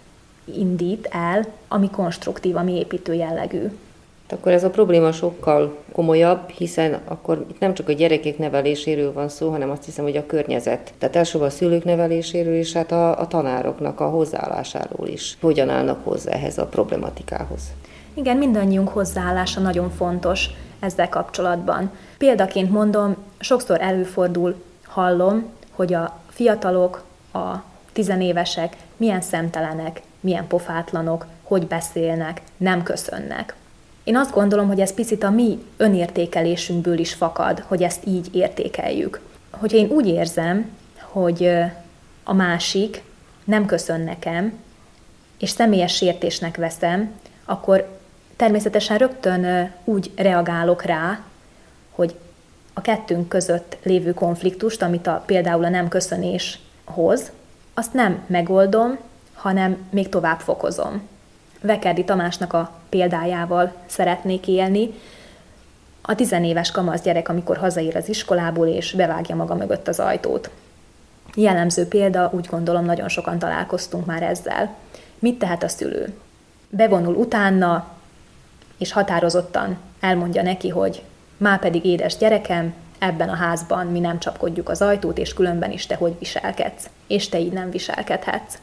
indít 0.46 1.08
el, 1.12 1.46
ami 1.68 1.90
konstruktív, 1.90 2.56
ami 2.56 2.78
építő 2.78 3.14
jellegű. 3.14 3.72
Akkor 4.36 4.52
ez 4.52 4.64
a 4.64 4.70
probléma 4.70 5.12
sokkal 5.12 5.78
komolyabb, 5.92 6.50
hiszen 6.50 7.00
akkor 7.06 7.46
itt 7.50 7.60
nem 7.60 7.74
csak 7.74 7.90
a 7.90 7.92
gyerekek 7.92 8.38
neveléséről 8.38 9.14
van 9.14 9.30
szó, 9.30 9.50
hanem 9.50 9.70
azt 9.70 9.86
hiszem, 9.86 10.04
hogy 10.04 10.18
a 10.18 10.26
környezet. 10.26 10.94
Tehát 10.98 11.16
elsősorban 11.16 11.50
a 11.50 11.54
szülők 11.54 11.84
neveléséről, 11.84 12.56
és 12.56 12.74
hát 12.74 12.92
a, 12.92 13.20
a 13.20 13.28
tanároknak 13.28 14.00
a 14.00 14.10
hozzáállásáról 14.10 15.08
is. 15.08 15.38
Hogyan 15.42 15.70
állnak 15.70 16.04
hozzá 16.04 16.32
ehhez 16.32 16.58
a 16.58 16.66
problematikához? 16.66 17.62
Igen, 18.14 18.38
mindannyiunk 18.38 18.90
hozzáállása 18.90 19.60
nagyon 19.60 19.90
fontos 19.90 20.50
ezzel 20.80 21.10
kapcsolatban. 21.10 21.92
Példaként 22.18 22.72
mondom, 22.72 23.16
sokszor 23.40 23.82
előfordul, 23.82 24.56
hallom, 24.86 25.46
hogy 25.72 25.94
a 25.94 26.20
fiatalok, 26.30 27.04
a 27.34 27.54
tizenévesek 27.94 28.76
milyen 28.98 29.22
szemtelenek, 29.22 30.02
milyen 30.20 30.48
pofátlanok, 30.48 31.26
hogy 31.44 31.68
beszélnek, 31.68 32.42
nem 32.58 32.84
köszönnek. 32.84 33.56
Én 34.06 34.18
azt 34.18 34.34
gondolom, 34.34 34.68
hogy 34.68 34.80
ez 34.80 34.94
picit 34.94 35.24
a 35.24 35.30
mi 35.30 35.60
önértékelésünkből 35.78 36.98
is 36.98 37.14
fakad, 37.14 37.60
hogy 37.60 37.84
ezt 37.84 38.06
így 38.06 38.36
értékeljük. 38.36 39.22
Hogyha 39.52 39.78
én 39.78 39.90
úgy 39.90 40.08
érzem, 40.08 40.70
hogy 41.00 41.50
a 42.24 42.34
másik 42.34 43.04
nem 43.44 43.66
köszön 43.66 44.02
nekem, 44.02 44.54
és 45.40 45.50
személyes 45.50 45.96
sértésnek 45.96 46.58
veszem, 46.58 47.12
akkor 47.46 47.98
természetesen 48.36 48.98
rögtön 48.98 49.72
úgy 49.84 50.12
reagálok 50.16 50.84
rá, 50.84 51.20
hogy 51.92 52.16
a 52.74 52.82
kettőnk 52.82 53.28
között 53.28 53.78
lévő 53.84 54.14
konfliktust, 54.14 54.82
amit 54.82 55.08
a, 55.08 55.24
például 55.26 55.64
a 55.64 55.70
nem 55.70 55.88
köszönés 55.88 56.60
hoz, 56.84 57.32
azt 57.74 57.94
nem 57.94 58.24
megoldom, 58.28 58.98
hanem 59.34 59.78
még 59.90 60.10
tovább 60.10 60.40
fokozom. 60.40 61.08
Vekerdi 61.66 62.04
Tamásnak 62.04 62.54
a 62.54 62.72
példájával 62.90 63.74
szeretnék 63.86 64.48
élni. 64.48 64.94
A 66.02 66.16
tizenéves 66.16 66.72
kamasz 66.72 67.02
gyerek, 67.02 67.30
amikor 67.30 67.58
hazaér 67.58 67.96
az 67.96 68.10
iskolából, 68.10 68.68
és 68.68 68.94
bevágja 68.94 69.36
maga 69.36 69.56
mögött 69.56 69.88
az 69.88 70.00
ajtót. 70.00 70.50
Jellemző 71.36 71.88
példa, 71.88 72.30
úgy 72.34 72.46
gondolom, 72.46 72.86
nagyon 72.86 73.10
sokan 73.10 73.40
találkoztunk 73.40 74.06
már 74.06 74.24
ezzel. 74.24 74.76
Mit 75.20 75.40
tehet 75.40 75.64
a 75.64 75.68
szülő? 75.68 76.14
Bevonul 76.70 77.16
utána, 77.16 77.88
és 78.78 78.92
határozottan 78.92 79.78
elmondja 80.00 80.42
neki, 80.42 80.70
hogy 80.70 81.04
má 81.38 81.58
pedig 81.58 81.86
édes 81.86 82.18
gyerekem, 82.18 82.74
ebben 83.00 83.30
a 83.30 83.36
házban 83.36 83.88
mi 83.88 84.00
nem 84.00 84.20
csapkodjuk 84.20 84.70
az 84.70 84.82
ajtót, 84.82 85.18
és 85.18 85.34
különben 85.34 85.72
is 85.72 85.86
te 85.86 85.96
hogy 85.96 86.16
viselkedsz, 86.20 86.90
és 87.08 87.30
te 87.30 87.40
így 87.40 87.52
nem 87.52 87.70
viselkedhetsz. 87.70 88.58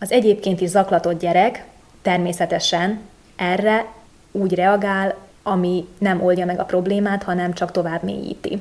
Az 0.00 0.12
egyébként 0.12 0.60
is 0.60 0.68
zaklatott 0.68 1.20
gyerek 1.20 1.64
természetesen 2.02 3.00
erre 3.36 3.86
úgy 4.32 4.54
reagál, 4.54 5.14
ami 5.42 5.86
nem 5.98 6.22
oldja 6.22 6.46
meg 6.46 6.58
a 6.58 6.64
problémát, 6.64 7.22
hanem 7.22 7.52
csak 7.52 7.70
tovább 7.70 8.02
mélyíti. 8.02 8.60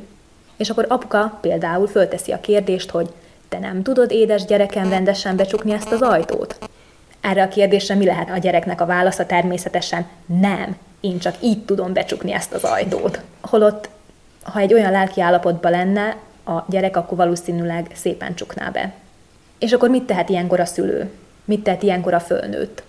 És 0.58 0.70
akkor 0.70 0.86
apuka 0.90 1.38
például 1.42 1.88
fölteszi 1.88 2.32
a 2.32 2.40
kérdést, 2.40 2.90
hogy 2.90 3.10
te 3.50 3.60
nem 3.60 3.84
tudod, 3.84 4.12
édes 4.12 4.46
gyerekem, 4.46 4.90
rendesen 4.90 5.36
becsukni 5.36 5.72
ezt 5.72 5.92
az 5.92 6.02
ajtót? 6.02 6.58
Erre 7.22 7.44
a 7.44 7.48
kérdésre 7.48 7.96
mi 7.96 8.06
lehet 8.06 8.30
a 8.30 8.38
gyereknek 8.38 8.82
a 8.82 8.86
válasza? 8.86 9.26
Természetesen 9.26 10.06
nem. 10.26 10.78
Én 11.00 11.20
csak 11.20 11.36
így 11.40 11.66
tudom 11.66 11.94
becsukni 11.94 12.34
ezt 12.34 12.54
az 12.54 12.64
ajtót. 12.64 13.22
Holott, 13.42 13.90
ha 14.44 14.60
egy 14.60 14.74
olyan 14.74 14.92
lelki 14.92 15.22
állapotban 15.22 15.72
lenne, 15.72 16.16
a 16.46 16.64
gyerek 16.68 16.98
akkor 16.98 17.18
valószínűleg 17.18 17.92
szépen 17.94 18.36
csukná 18.36 18.70
be. 18.70 18.94
És 19.60 19.72
akkor 19.72 19.90
mit 19.90 20.04
tehet 20.04 20.30
ilyenkor 20.30 20.60
a 20.60 20.66
szülő? 20.66 21.12
Mit 21.50 21.64
tett 21.64 21.84
ilyenkor 21.84 22.14
a 22.14 22.20
fölnőtt? 22.20 22.84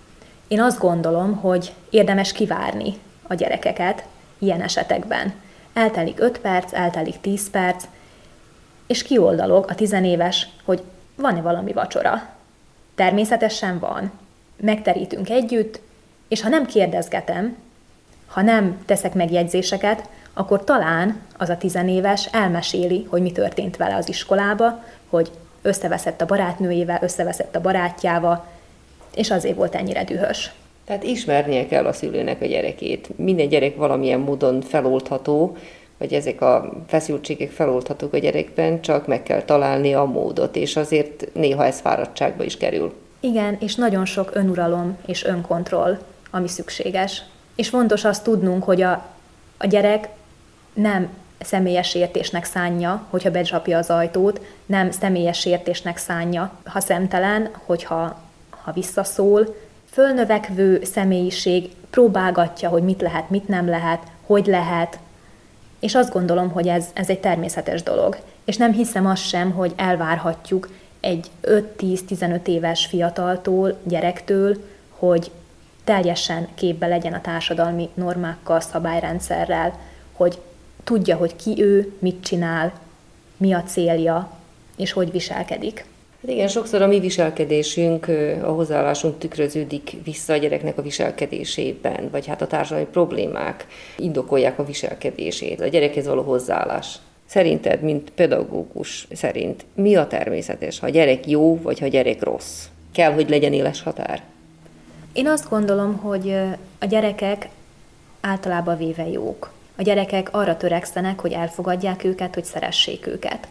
Én 0.47 0.61
azt 0.61 0.79
gondolom, 0.79 1.35
hogy 1.35 1.73
érdemes 1.89 2.31
kivárni 2.31 2.93
a 3.27 3.33
gyerekeket 3.33 4.05
ilyen 4.39 4.61
esetekben. 4.61 5.33
Eltelik 5.73 6.19
5 6.19 6.39
perc, 6.39 6.73
eltelik 6.73 7.21
10 7.21 7.49
perc, 7.49 7.83
és 8.87 9.03
kioldalog 9.03 9.65
a 9.69 9.75
tizenéves, 9.75 10.47
hogy 10.63 10.81
van-e 11.15 11.41
valami 11.41 11.73
vacsora. 11.73 12.29
Természetesen 12.95 13.79
van. 13.79 14.11
Megterítünk 14.57 15.29
együtt, 15.29 15.79
és 16.27 16.41
ha 16.41 16.49
nem 16.49 16.65
kérdezgetem, 16.65 17.57
ha 18.27 18.41
nem 18.41 18.83
teszek 18.85 19.13
megjegyzéseket, 19.13 20.09
akkor 20.33 20.63
talán 20.63 21.21
az 21.37 21.49
a 21.49 21.57
tizenéves 21.57 22.25
elmeséli, 22.31 23.07
hogy 23.09 23.21
mi 23.21 23.31
történt 23.31 23.77
vele 23.77 23.95
az 23.95 24.09
iskolába, 24.09 24.83
hogy 25.09 25.31
összeveszett 25.61 26.21
a 26.21 26.25
barátnőjével, 26.25 26.99
összeveszett 27.01 27.55
a 27.55 27.61
barátjával, 27.61 28.45
és 29.15 29.31
azért 29.31 29.55
volt 29.55 29.75
ennyire 29.75 30.03
dühös. 30.03 30.51
Tehát 30.85 31.03
ismernie 31.03 31.67
kell 31.67 31.85
a 31.85 31.93
szülőnek 31.93 32.41
a 32.41 32.45
gyerekét. 32.45 33.17
Minden 33.17 33.47
gyerek 33.47 33.75
valamilyen 33.75 34.19
módon 34.19 34.61
feloldható, 34.61 35.57
vagy 35.97 36.13
ezek 36.13 36.41
a 36.41 36.71
feszültségek 36.87 37.49
feloldhatók 37.49 38.13
a 38.13 38.17
gyerekben, 38.17 38.81
csak 38.81 39.07
meg 39.07 39.23
kell 39.23 39.41
találni 39.41 39.93
a 39.93 40.03
módot, 40.03 40.55
és 40.55 40.75
azért 40.75 41.27
néha 41.33 41.65
ez 41.65 41.79
fáradtságba 41.79 42.43
is 42.43 42.57
kerül. 42.57 42.93
Igen, 43.19 43.57
és 43.59 43.75
nagyon 43.75 44.05
sok 44.05 44.29
önuralom 44.33 44.97
és 45.05 45.23
önkontroll, 45.23 45.97
ami 46.31 46.47
szükséges. 46.47 47.23
És 47.55 47.69
fontos 47.69 48.03
azt 48.03 48.23
tudnunk, 48.23 48.63
hogy 48.63 48.81
a, 48.81 49.05
a 49.57 49.67
gyerek 49.67 50.09
nem 50.73 51.09
személyes 51.43 51.89
sértésnek 51.89 52.45
szánja, 52.45 53.05
hogyha 53.09 53.31
becsapja 53.31 53.77
az 53.77 53.89
ajtót, 53.89 54.41
nem 54.65 54.91
személyes 54.91 55.39
sértésnek 55.39 55.97
szánja, 55.97 56.51
ha 56.65 56.79
szemtelen, 56.79 57.49
hogyha 57.65 58.21
ha 58.49 58.71
visszaszól. 58.71 59.55
Fölnövekvő 59.91 60.83
személyiség 60.83 61.69
próbálgatja, 61.89 62.69
hogy 62.69 62.83
mit 62.83 63.01
lehet, 63.01 63.29
mit 63.29 63.47
nem 63.47 63.67
lehet, 63.67 64.01
hogy 64.25 64.45
lehet, 64.45 64.99
és 65.79 65.95
azt 65.95 66.13
gondolom, 66.13 66.49
hogy 66.49 66.67
ez, 66.67 66.85
ez 66.93 67.09
egy 67.09 67.19
természetes 67.19 67.83
dolog. 67.83 68.17
És 68.45 68.57
nem 68.57 68.71
hiszem 68.71 69.05
azt 69.05 69.27
sem, 69.27 69.51
hogy 69.51 69.73
elvárhatjuk 69.75 70.69
egy 70.99 71.27
5-10-15 71.43 72.47
éves 72.47 72.85
fiataltól, 72.85 73.77
gyerektől, 73.83 74.57
hogy 74.89 75.31
teljesen 75.83 76.47
képbe 76.53 76.87
legyen 76.87 77.13
a 77.13 77.21
társadalmi 77.21 77.89
normákkal, 77.93 78.59
szabályrendszerrel, 78.59 79.79
hogy 80.11 80.41
tudja, 80.83 81.15
hogy 81.15 81.35
ki 81.35 81.63
ő, 81.63 81.93
mit 81.99 82.23
csinál, 82.23 82.73
mi 83.37 83.53
a 83.53 83.63
célja, 83.63 84.31
és 84.77 84.91
hogy 84.91 85.11
viselkedik. 85.11 85.85
Hát 86.21 86.31
igen, 86.31 86.47
sokszor 86.47 86.81
a 86.81 86.87
mi 86.87 86.99
viselkedésünk, 86.99 88.07
a 88.43 88.51
hozzáállásunk 88.51 89.17
tükröződik 89.17 89.97
vissza 90.03 90.33
a 90.33 90.37
gyereknek 90.37 90.77
a 90.77 90.81
viselkedésében, 90.81 92.09
vagy 92.11 92.27
hát 92.27 92.41
a 92.41 92.47
társadalmi 92.47 92.89
problémák 92.91 93.67
indokolják 93.97 94.59
a 94.59 94.65
viselkedését, 94.65 95.61
a 95.61 95.67
gyerekhez 95.67 96.07
való 96.07 96.21
hozzáállás. 96.21 96.95
Szerinted, 97.25 97.81
mint 97.81 98.09
pedagógus 98.09 99.07
szerint, 99.11 99.65
mi 99.73 99.95
a 99.95 100.07
természetes, 100.07 100.79
ha 100.79 100.85
a 100.85 100.89
gyerek 100.89 101.27
jó, 101.27 101.61
vagy 101.61 101.79
ha 101.79 101.85
a 101.85 101.89
gyerek 101.89 102.23
rossz? 102.23 102.65
Kell, 102.91 103.13
hogy 103.13 103.29
legyen 103.29 103.53
éles 103.53 103.81
határ? 103.81 104.23
Én 105.13 105.27
azt 105.27 105.49
gondolom, 105.49 105.97
hogy 105.97 106.33
a 106.79 106.85
gyerekek 106.85 107.49
általában 108.21 108.77
véve 108.77 109.07
jók. 109.07 109.51
A 109.81 109.83
gyerekek 109.83 110.33
arra 110.33 110.57
törekszenek, 110.57 111.19
hogy 111.19 111.31
elfogadják 111.31 112.03
őket, 112.03 112.33
hogy 112.33 112.45
szeressék 112.45 113.07
őket. 113.07 113.47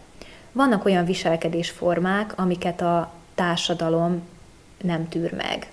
Vannak 0.52 0.84
olyan 0.84 1.04
viselkedésformák, 1.04 2.38
amiket 2.38 2.80
a 2.80 3.12
társadalom 3.34 4.22
nem 4.82 5.08
tűr 5.08 5.32
meg. 5.32 5.70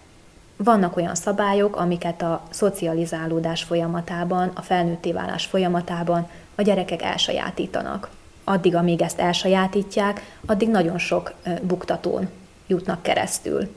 Vannak 0.56 0.98
olyan 0.98 1.16
szabályok, 1.16 1.76
amiket 1.76 2.22
a 2.22 2.44
szocializálódás 2.50 3.64
folyamatában, 3.64 4.52
a 4.56 4.62
felnőtté 4.62 5.12
válás 5.12 5.46
folyamatában 5.46 6.30
a 6.56 6.62
gyerekek 6.62 7.02
elsajátítanak. 7.02 8.10
Addig, 8.44 8.76
amíg 8.76 9.02
ezt 9.02 9.20
elsajátítják, 9.20 10.22
addig 10.46 10.70
nagyon 10.70 10.98
sok 10.98 11.34
buktatón 11.62 12.30
jutnak 12.68 13.02
keresztül. 13.02 13.76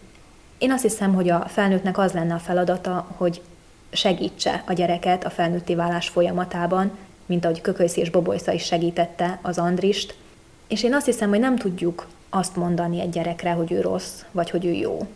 Én 0.58 0.72
azt 0.72 0.82
hiszem, 0.82 1.14
hogy 1.14 1.30
a 1.30 1.44
felnőttnek 1.48 1.98
az 1.98 2.12
lenne 2.12 2.34
a 2.34 2.38
feladata, 2.38 3.06
hogy 3.16 3.42
segítse 3.90 4.62
a 4.66 4.72
gyereket 4.72 5.24
a 5.24 5.30
felnőtté 5.30 5.74
válás 5.74 6.08
folyamatában, 6.08 6.98
mint 7.26 7.44
ahogy 7.44 7.60
Kökölyszi 7.60 8.00
és 8.00 8.10
Bobolysza 8.10 8.52
is 8.52 8.64
segítette 8.64 9.38
az 9.42 9.58
Andrist. 9.58 10.14
És 10.68 10.82
én 10.82 10.94
azt 10.94 11.06
hiszem, 11.06 11.28
hogy 11.28 11.38
nem 11.38 11.56
tudjuk 11.56 12.06
azt 12.30 12.56
mondani 12.56 13.00
egy 13.00 13.10
gyerekre, 13.10 13.50
hogy 13.50 13.72
ő 13.72 13.80
rossz, 13.80 14.24
vagy 14.30 14.50
hogy 14.50 14.64
ő 14.64 14.72
jó. 14.72 15.06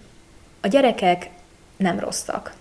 A 0.61 0.67
gyerekek 0.67 1.31
nem 1.77 1.99
rosszak. 1.99 2.55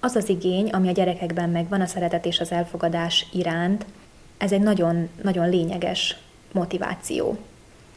Az 0.00 0.16
az 0.16 0.28
igény, 0.28 0.70
ami 0.70 0.88
a 0.88 0.92
gyerekekben 0.92 1.50
megvan, 1.50 1.80
a 1.80 1.86
szeretet 1.86 2.26
és 2.26 2.40
az 2.40 2.52
elfogadás 2.52 3.26
iránt, 3.32 3.86
ez 4.38 4.52
egy 4.52 4.60
nagyon, 4.60 5.08
nagyon 5.22 5.48
lényeges 5.48 6.16
motiváció. 6.52 7.38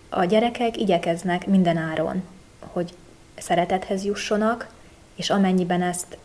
A 0.10 0.26
gyerekek 0.26 0.78
igyekeznek 0.78 1.48
minden 1.48 1.78
áron, 1.78 2.24
hogy 2.60 2.94
szeretethez 3.38 4.06
jussanak, 4.06 4.70
és 5.16 5.30
amennyiben 5.30 5.82
ezt 5.82 6.18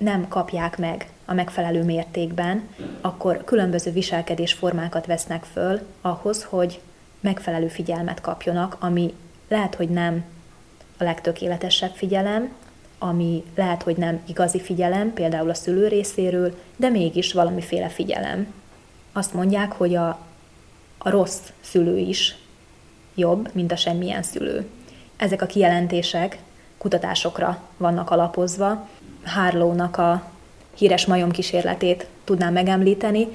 nem 0.00 0.28
kapják 0.28 0.78
meg 0.78 1.08
a 1.24 1.32
megfelelő 1.32 1.82
mértékben, 1.82 2.68
akkor 3.00 3.44
különböző 3.44 3.90
viselkedésformákat 3.90 5.06
vesznek 5.06 5.44
föl 5.44 5.80
ahhoz, 6.00 6.44
hogy 6.44 6.80
megfelelő 7.20 7.68
figyelmet 7.68 8.20
kapjonak, 8.20 8.76
ami 8.78 9.14
lehet, 9.48 9.74
hogy 9.74 9.88
nem 9.88 10.24
a 10.98 11.04
legtökéletesebb 11.04 11.94
figyelem, 11.94 12.52
ami 12.98 13.44
lehet, 13.54 13.82
hogy 13.82 13.96
nem 13.96 14.20
igazi 14.26 14.60
figyelem, 14.60 15.12
például 15.12 15.50
a 15.50 15.54
szülő 15.54 15.88
részéről, 15.88 16.58
de 16.76 16.88
mégis 16.88 17.32
valamiféle 17.32 17.88
figyelem. 17.88 18.52
Azt 19.12 19.34
mondják, 19.34 19.72
hogy 19.72 19.94
a, 19.94 20.08
a 20.98 21.10
rossz 21.10 21.40
szülő 21.60 21.98
is 21.98 22.36
jobb, 23.14 23.48
mint 23.52 23.72
a 23.72 23.76
semmilyen 23.76 24.22
szülő. 24.22 24.68
Ezek 25.16 25.42
a 25.42 25.46
kijelentések 25.46 26.38
kutatásokra 26.80 27.62
vannak 27.76 28.10
alapozva. 28.10 28.88
Harlow-nak 29.24 29.96
a 29.96 30.22
híres 30.76 31.06
majom 31.06 31.30
kísérletét 31.30 32.06
tudnám 32.24 32.52
megemlíteni, 32.52 33.28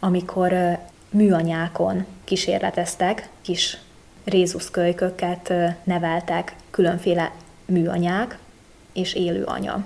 amikor 0.00 0.78
műanyákon 1.10 2.06
kísérleteztek, 2.24 3.28
kis 3.42 3.78
rézuszkölyköket 4.24 5.52
neveltek 5.84 6.56
különféle 6.70 7.32
műanyák 7.64 8.38
és 8.92 9.14
élőanya. 9.14 9.84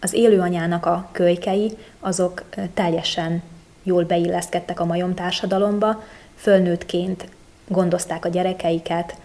Az 0.00 0.12
élőanyának 0.12 0.86
a 0.86 1.08
kölykei 1.12 1.76
azok 2.00 2.44
teljesen 2.74 3.42
jól 3.82 4.04
beilleszkedtek 4.04 4.80
a 4.80 4.84
majom 4.84 5.14
társadalomba, 5.14 6.02
fölnőttként 6.36 7.28
gondozták 7.68 8.24
a 8.24 8.28
gyerekeiket, 8.28 9.16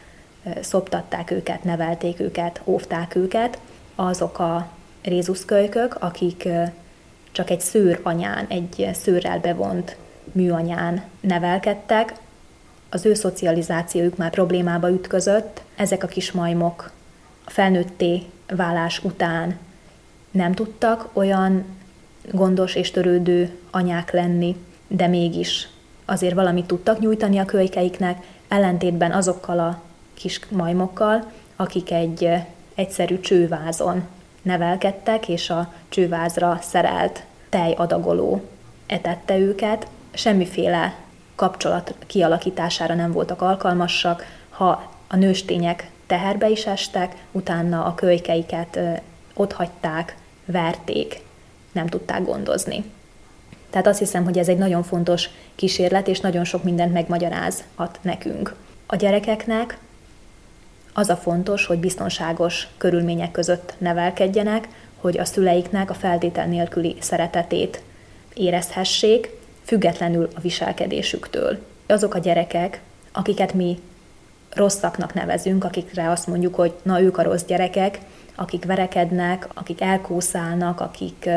szoptatták 0.62 1.32
őket, 1.32 1.64
nevelték 1.64 2.20
őket, 2.20 2.62
óvták 2.66 3.16
őket, 3.16 3.60
azok 3.96 4.40
a 4.40 4.68
rézuszkölykök, 5.02 5.96
akik 6.00 6.48
csak 7.32 7.50
egy 7.50 7.62
szőr 7.62 8.00
anyán, 8.04 8.46
egy 8.48 8.90
szőrrel 8.94 9.40
bevont 9.40 9.98
műanyán 10.32 11.04
nevelkedtek, 11.20 12.14
az 12.90 13.06
ő 13.06 13.14
szocializációjuk 13.14 14.18
már 14.18 14.30
problémába 14.30 14.92
ütközött, 14.92 15.62
ezek 15.76 16.04
a 16.04 16.08
kis 16.08 16.32
majmok 16.32 16.92
felnőtté 17.46 18.24
válás 18.48 19.04
után 19.04 19.58
nem 20.32 20.54
tudtak 20.54 21.10
olyan 21.14 21.66
gondos 22.32 22.76
és 22.76 22.92
törődő 22.92 23.58
anyák 23.72 24.12
lenni, 24.12 24.56
de 24.88 25.08
mégis 25.08 25.68
azért 26.06 26.36
valamit 26.36 26.66
tudtak 26.66 27.00
nyújtani 27.00 27.38
a 27.38 27.46
kölykeiknek, 27.46 28.24
ellentétben 28.48 29.12
azokkal 29.12 29.60
a 29.60 29.82
kis 30.14 30.40
majmokkal, 30.50 31.32
akik 31.56 31.92
egy 31.92 32.30
egyszerű 32.76 33.20
csővázon 33.20 34.08
nevelkedtek, 34.42 35.30
és 35.30 35.50
a 35.50 35.74
csővázra 35.90 36.60
szerelt 36.62 37.24
tejadagoló 37.50 38.42
etette 38.88 39.38
őket, 39.38 39.88
semmiféle 40.14 40.96
kapcsolat 41.36 41.96
kialakítására 42.08 42.96
nem 42.96 43.12
voltak 43.12 43.42
alkalmasak, 43.42 44.26
ha 44.50 44.92
a 45.08 45.16
nőstények 45.16 45.90
teherbe 46.08 46.50
is 46.50 46.66
estek, 46.66 47.16
utána 47.32 47.86
a 47.86 47.96
kölykeiket 47.96 48.80
otthagyták, 49.34 50.18
verték, 50.46 51.22
nem 51.72 51.88
tudták 51.88 52.26
gondozni. 52.26 52.84
Tehát 53.70 53.88
azt 53.88 54.00
hiszem, 54.00 54.24
hogy 54.24 54.38
ez 54.38 54.48
egy 54.48 54.58
nagyon 54.58 54.84
fontos 54.84 55.30
kísérlet, 55.56 56.08
és 56.08 56.20
nagyon 56.20 56.44
sok 56.44 56.64
mindent 56.64 56.94
megmagyarázhat 56.94 58.00
nekünk. 58.02 58.56
A 58.86 58.96
gyerekeknek 58.96 59.78
az 60.94 61.10
a 61.10 61.16
fontos, 61.16 61.66
hogy 61.66 61.80
biztonságos 61.80 62.68
körülmények 62.78 63.32
között 63.32 63.74
nevelkedjenek, 63.78 64.68
hogy 64.96 65.18
a 65.18 65.26
szüleiknek 65.26 65.90
a 65.90 65.94
feltétel 65.94 66.48
nélküli 66.48 66.96
szeretetét 67.00 67.82
érezhessék, 68.34 69.30
függetlenül 69.64 70.30
a 70.36 70.40
viselkedésüktől. 70.40 71.58
Azok 71.88 72.14
a 72.14 72.20
gyerekek, 72.20 72.82
akiket 73.12 73.54
mi 73.54 73.80
rosszaknak 74.54 75.14
nevezünk, 75.14 75.64
akikre 75.64 76.10
azt 76.10 76.28
mondjuk, 76.28 76.56
hogy 76.56 76.74
na 76.82 77.02
ők 77.02 77.18
a 77.18 77.24
rossz 77.24 77.44
gyerekek, 77.44 78.00
akik 78.36 78.66
verekednek, 78.66 79.48
akik 79.54 79.82
elkószálnak, 79.82 80.80
akik 80.80 81.30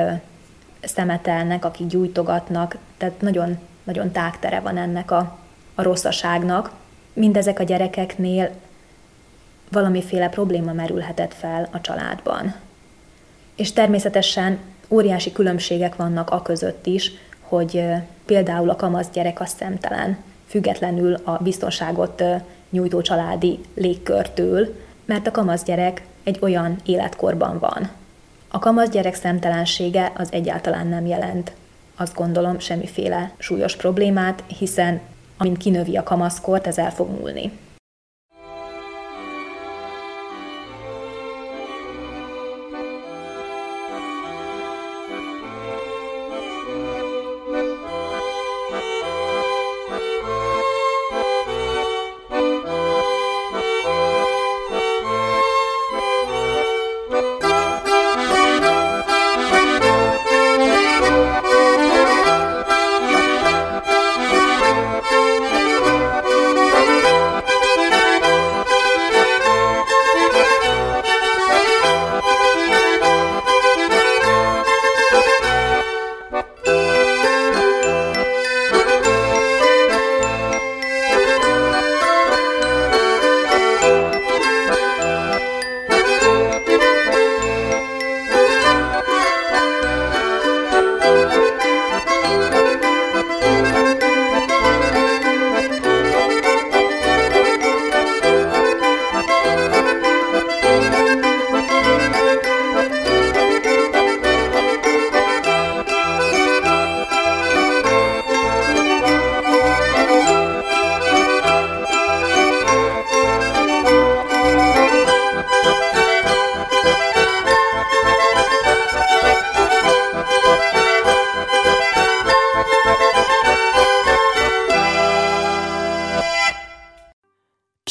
szemetelnek, 0.83 1.65
akik 1.65 1.87
gyújtogatnak, 1.87 2.77
tehát 2.97 3.21
nagyon, 3.21 3.59
nagyon 3.85 4.11
tágtere 4.11 4.61
van 4.61 4.77
ennek 4.77 5.11
a, 5.11 5.39
a 5.75 5.83
rosszaságnak. 5.83 6.71
Mindezek 7.13 7.59
a 7.59 7.63
gyerekeknél 7.63 8.51
valamiféle 9.77 10.29
probléma 10.29 10.73
merülhetett 10.73 11.35
fel 11.35 11.69
a 11.73 11.81
családban. 11.81 12.55
És 13.57 13.73
természetesen 13.73 14.59
óriási 14.89 15.33
különbségek 15.33 15.97
vannak 15.97 16.31
a 16.31 16.43
között 16.43 16.87
is, 16.87 17.13
hogy 17.41 17.85
például 18.27 18.71
a 18.71 18.77
kamasz 18.77 19.09
gyerek 19.13 19.41
a 19.41 19.47
szemtelen, 19.47 20.17
függetlenül 20.47 21.15
a 21.15 21.39
biztonságot 21.43 22.23
nyújtó 22.71 23.01
családi 23.01 23.59
légkörtől, 23.75 24.75
mert 25.05 25.27
a 25.27 25.31
kamasz 25.31 25.65
gyerek 25.65 26.03
egy 26.25 26.39
olyan 26.41 26.77
életkorban 26.85 27.59
van. 27.59 27.91
A 28.49 28.59
kamasz 28.59 28.89
gyerek 28.89 29.15
szemtelensége 29.15 30.13
az 30.17 30.29
egyáltalán 30.33 30.87
nem 30.87 31.07
jelent, 31.07 31.53
azt 31.97 32.15
gondolom, 32.15 32.59
semmiféle 32.59 33.33
súlyos 33.39 33.77
problémát, 33.77 34.43
hiszen 34.59 35.01
amint 35.37 35.59
kinövi 35.59 35.97
a 35.97 36.03
kamaszkort, 36.03 36.67
ez 36.67 36.79
el 36.79 36.91
fog 36.91 37.21
múlni. 37.21 37.51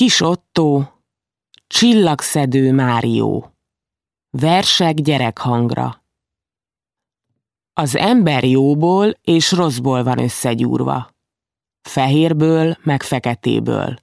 Kis 0.05 0.21
Otto, 0.21 0.83
csillagszedő 1.67 2.71
Márió, 2.73 3.51
versek 4.29 4.93
gyerekhangra. 4.93 6.03
Az 7.73 7.95
ember 7.95 8.43
jóból 8.43 9.13
és 9.21 9.51
rosszból 9.51 10.03
van 10.03 10.19
összegyúrva. 10.19 11.09
Fehérből 11.81 12.77
meg 12.83 13.03
feketéből. 13.03 13.95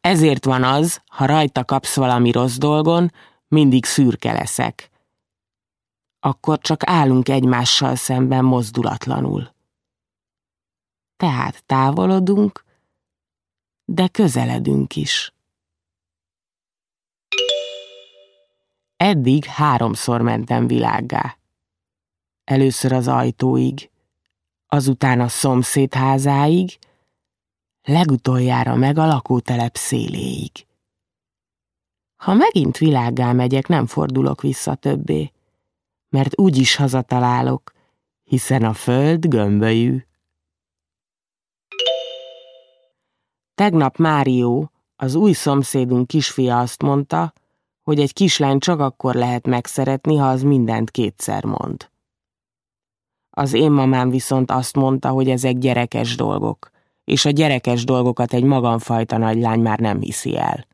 Ezért 0.00 0.44
van 0.44 0.64
az, 0.64 1.02
ha 1.06 1.26
rajta 1.26 1.64
kapsz 1.64 1.96
valami 1.96 2.30
rossz 2.30 2.56
dolgon, 2.56 3.12
mindig 3.48 3.84
szürke 3.84 4.32
leszek. 4.32 4.90
Akkor 6.18 6.58
csak 6.58 6.88
állunk 6.88 7.28
egymással 7.28 7.94
szemben 7.94 8.44
mozdulatlanul. 8.44 9.54
Tehát 11.16 11.64
távolodunk, 11.66 12.68
de 13.92 14.08
közeledünk 14.08 14.96
is. 14.96 15.32
Eddig 18.96 19.44
háromszor 19.44 20.20
mentem 20.20 20.66
világgá. 20.66 21.38
Először 22.44 22.92
az 22.92 23.08
ajtóig, 23.08 23.90
azután 24.66 25.20
a 25.20 25.28
szomszéd 25.28 25.94
házáig, 25.94 26.78
legutoljára 27.82 28.74
meg 28.74 28.98
a 28.98 29.06
lakótelep 29.06 29.76
széléig. 29.76 30.66
Ha 32.16 32.34
megint 32.34 32.78
világgá 32.78 33.32
megyek, 33.32 33.66
nem 33.66 33.86
fordulok 33.86 34.42
vissza 34.42 34.74
többé, 34.74 35.32
mert 36.08 36.38
úgy 36.38 36.56
is 36.56 36.74
hazatalálok, 36.74 37.72
hiszen 38.22 38.64
a 38.64 38.72
föld 38.72 39.26
gömbölyű. 39.26 40.04
Tegnap 43.60 43.96
Márió, 43.96 44.70
az 44.96 45.14
új 45.14 45.32
szomszédunk 45.32 46.06
kisfia 46.06 46.58
azt 46.58 46.82
mondta, 46.82 47.32
hogy 47.82 48.00
egy 48.00 48.12
kislány 48.12 48.58
csak 48.58 48.80
akkor 48.80 49.14
lehet 49.14 49.46
megszeretni, 49.46 50.16
ha 50.16 50.28
az 50.28 50.42
mindent 50.42 50.90
kétszer 50.90 51.44
mond. 51.44 51.90
Az 53.30 53.52
én 53.52 53.70
mamám 53.70 54.10
viszont 54.10 54.50
azt 54.50 54.76
mondta, 54.76 55.08
hogy 55.08 55.30
ezek 55.30 55.58
gyerekes 55.58 56.16
dolgok, 56.16 56.70
és 57.04 57.24
a 57.24 57.30
gyerekes 57.30 57.84
dolgokat 57.84 58.32
egy 58.32 58.44
magamfajta 58.44 59.16
nagylány 59.16 59.60
már 59.60 59.78
nem 59.78 60.00
hiszi 60.00 60.36
el. 60.36 60.66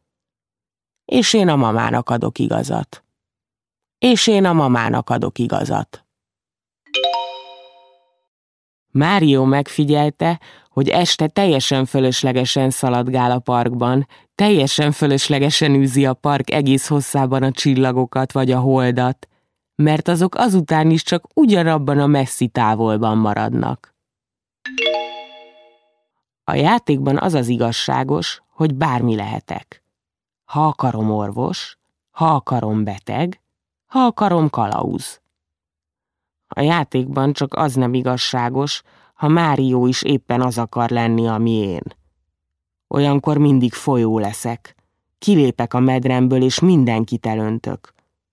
És 1.05 1.33
én 1.33 1.49
a 1.49 1.57
mamának 1.57 2.11
adok 2.11 2.39
igazat. 2.39 3.05
És 3.99 4.27
én 4.27 4.45
a 4.45 4.53
mamának 4.53 5.11
adok 5.11 5.39
igazat. 5.39 6.07
Mário 8.91 9.45
megfigyelte, 9.45 10.41
hogy 10.77 10.89
este 10.89 11.27
teljesen 11.27 11.85
fölöslegesen 11.85 12.71
szaladgál 12.71 13.31
a 13.31 13.39
parkban, 13.39 14.07
teljesen 14.35 14.93
fölöslegesen 14.93 15.75
űzi 15.75 16.07
a 16.07 16.15
park 16.15 16.51
egész 16.51 16.87
hosszában 16.87 17.43
a 17.43 17.51
csillagokat 17.51 18.33
vagy 18.33 18.51
a 18.51 18.59
holdat, 18.59 19.29
mert 19.75 20.09
azok 20.09 20.35
azután 20.35 20.91
is 20.91 21.03
csak 21.03 21.25
ugyanabban 21.35 21.99
a 21.99 22.07
messzi 22.07 22.49
távolban 22.49 23.19
maradnak. 23.19 23.95
A 26.45 26.55
játékban 26.55 27.19
az 27.19 27.35
az 27.35 27.49
igazságos, 27.49 28.43
hogy 28.49 28.75
bármi 28.75 29.17
lehetek. 29.17 29.83
Ha 30.45 30.67
akarom 30.67 31.11
orvos, 31.11 31.79
ha 32.11 32.35
akarom 32.35 32.85
beteg, 32.85 33.41
ha 33.87 33.99
akarom 33.99 34.51
kalauz. 34.51 35.21
A 36.47 36.61
játékban 36.61 37.33
csak 37.33 37.55
az 37.55 37.75
nem 37.75 37.95
igazságos, 37.95 38.83
ha 39.17 39.29
Márió 39.29 39.87
is 39.87 40.03
éppen 40.03 40.41
az 40.41 40.59
akar 40.59 40.91
lenni, 40.91 41.29
ami 41.29 41.51
én. 41.51 41.83
Olyankor 42.89 43.39
mindig 43.39 43.73
folyó 43.73 44.19
leszek. 44.19 44.75
Kilépek 45.19 45.75
a 45.75 45.81
medremből, 45.81 46.43
és 46.43 46.61
mindenkit 46.61 47.27
elöntök. 47.27 47.93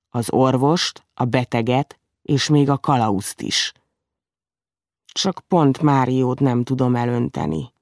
Az 0.10 0.32
orvost, 0.32 1.06
a 1.13 1.26
beteget, 1.26 2.00
és 2.22 2.48
még 2.48 2.69
a 2.69 2.78
kalauzt 2.78 3.41
is. 3.41 3.74
Csak 5.06 5.39
pont 5.48 5.82
Máriót 5.82 6.39
nem 6.39 6.63
tudom 6.63 6.96
elönteni, 6.96 7.74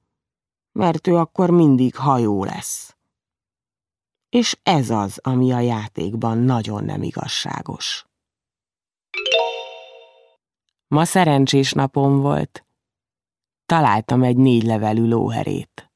mert 0.71 1.07
ő 1.07 1.15
akkor 1.15 1.49
mindig 1.49 1.95
hajó 1.95 2.43
lesz. 2.43 2.95
És 4.29 4.59
ez 4.63 4.89
az, 4.89 5.19
ami 5.23 5.51
a 5.51 5.59
játékban 5.59 6.37
nagyon 6.37 6.83
nem 6.83 7.03
igazságos. 7.03 8.05
Ma 10.87 11.05
szerencsés 11.05 11.71
napom 11.71 12.19
volt. 12.19 12.65
Találtam 13.71 14.23
egy 14.23 14.37
négy 14.37 14.63
levelű 14.63 15.05
lóherét. 15.07 15.91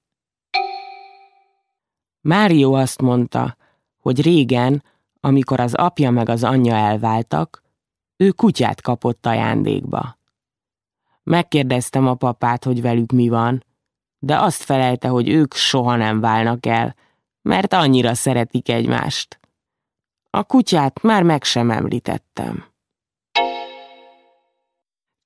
Mário 2.22 2.74
azt 2.74 3.02
mondta, 3.02 3.58
hogy 4.02 4.22
régen, 4.22 4.84
amikor 5.20 5.60
az 5.60 5.74
apja 5.74 6.12
meg 6.12 6.30
az 6.30 6.44
anyja 6.44 6.76
elváltak, 6.76 7.62
ő 8.18 8.32
kutyát 8.32 8.82
kapott 8.82 9.26
ajándékba. 9.26 10.18
Megkérdeztem 11.24 12.08
a 12.08 12.14
papát, 12.14 12.64
hogy 12.64 12.82
velük 12.82 13.12
mi 13.12 13.30
van, 13.30 13.64
de 14.20 14.40
azt 14.40 14.64
felelte, 14.64 15.08
hogy 15.08 15.30
ők 15.30 15.54
soha 15.54 15.96
nem 15.96 16.20
válnak 16.20 16.66
el, 16.66 16.96
mert 17.42 17.74
annyira 17.74 18.14
szeretik 18.14 18.70
egymást. 18.70 19.40
A 20.30 20.44
kutyát 20.44 21.02
már 21.02 21.24
meg 21.24 21.44
sem 21.44 21.72
említettem. 21.72 22.75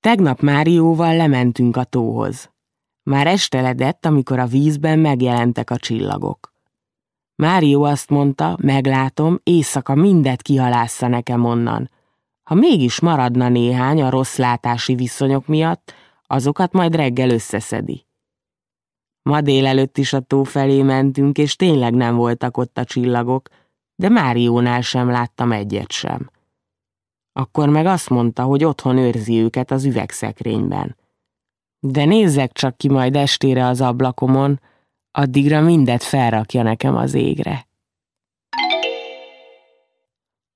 Tegnap 0.01 0.39
Márióval 0.41 1.15
lementünk 1.15 1.77
a 1.77 1.83
tóhoz. 1.83 2.51
Már 3.03 3.27
esteledett, 3.27 4.05
amikor 4.05 4.39
a 4.39 4.45
vízben 4.45 4.99
megjelentek 4.99 5.69
a 5.69 5.77
csillagok. 5.77 6.53
Márió 7.35 7.83
azt 7.83 8.09
mondta, 8.09 8.57
meglátom, 8.61 9.39
éjszaka 9.43 9.95
mindet 9.95 10.41
kihalásza 10.41 11.07
nekem 11.07 11.45
onnan. 11.45 11.89
Ha 12.43 12.55
mégis 12.55 12.99
maradna 12.99 13.49
néhány 13.49 14.01
a 14.01 14.09
rossz 14.09 14.37
látási 14.37 14.95
viszonyok 14.95 15.47
miatt, 15.47 15.93
azokat 16.25 16.71
majd 16.71 16.95
reggel 16.95 17.29
összeszedi. 17.29 18.05
Ma 19.21 19.41
délelőtt 19.41 19.97
is 19.97 20.13
a 20.13 20.19
tó 20.19 20.43
felé 20.43 20.81
mentünk, 20.81 21.37
és 21.37 21.55
tényleg 21.55 21.93
nem 21.93 22.15
voltak 22.15 22.57
ott 22.57 22.77
a 22.77 22.83
csillagok, 22.83 23.49
de 23.95 24.09
Máriónál 24.09 24.81
sem 24.81 25.09
láttam 25.09 25.51
egyet 25.51 25.91
sem. 25.91 26.29
Akkor 27.31 27.69
meg 27.69 27.85
azt 27.85 28.09
mondta, 28.09 28.43
hogy 28.43 28.63
otthon 28.63 28.97
őrzi 28.97 29.39
őket 29.39 29.71
az 29.71 29.85
üvegszekrényben. 29.85 30.97
De 31.79 32.05
nézzek 32.05 32.51
csak 32.51 32.77
ki 32.77 32.89
majd 32.89 33.15
estére 33.15 33.65
az 33.65 33.81
ablakomon, 33.81 34.59
addigra 35.11 35.61
mindet 35.61 36.03
felrakja 36.03 36.63
nekem 36.63 36.95
az 36.95 37.13
égre. 37.13 37.67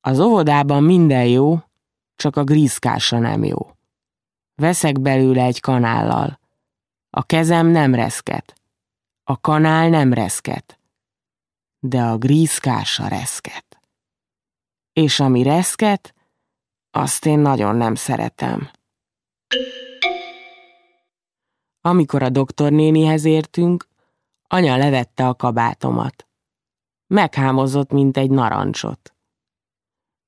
Az 0.02 0.20
óvodában 0.20 0.84
minden 0.84 1.26
jó, 1.26 1.60
csak 2.16 2.36
a 2.36 2.44
grízkása 2.44 3.20
nem 3.20 3.44
jó. 3.44 3.58
Veszek 4.56 5.00
belőle 5.00 5.44
egy 5.44 5.60
kanállal. 5.60 6.40
A 7.10 7.24
kezem 7.24 7.68
nem 7.68 7.96
reszket. 7.96 8.62
A 9.24 9.40
kanál 9.40 9.90
nem 9.90 10.14
reszket. 10.14 10.80
De 11.80 12.04
a 12.04 12.18
grízkása 12.18 13.08
reszket. 13.08 13.82
És 14.94 15.20
ami 15.20 15.44
reszket, 15.44 16.13
azt 16.96 17.26
én 17.26 17.40
nagyon 17.40 17.76
nem 17.76 17.96
szeretem. 17.96 18.70
Amikor 21.82 22.24
a 22.24 22.30
doktornénihez 22.30 23.26
értünk, 23.26 23.88
anya 24.48 24.78
levette 24.78 25.28
a 25.28 25.36
kabátomat. 25.36 26.28
Meghámozott, 27.08 27.92
mint 27.92 28.18
egy 28.18 28.30
narancsot. 28.30 29.14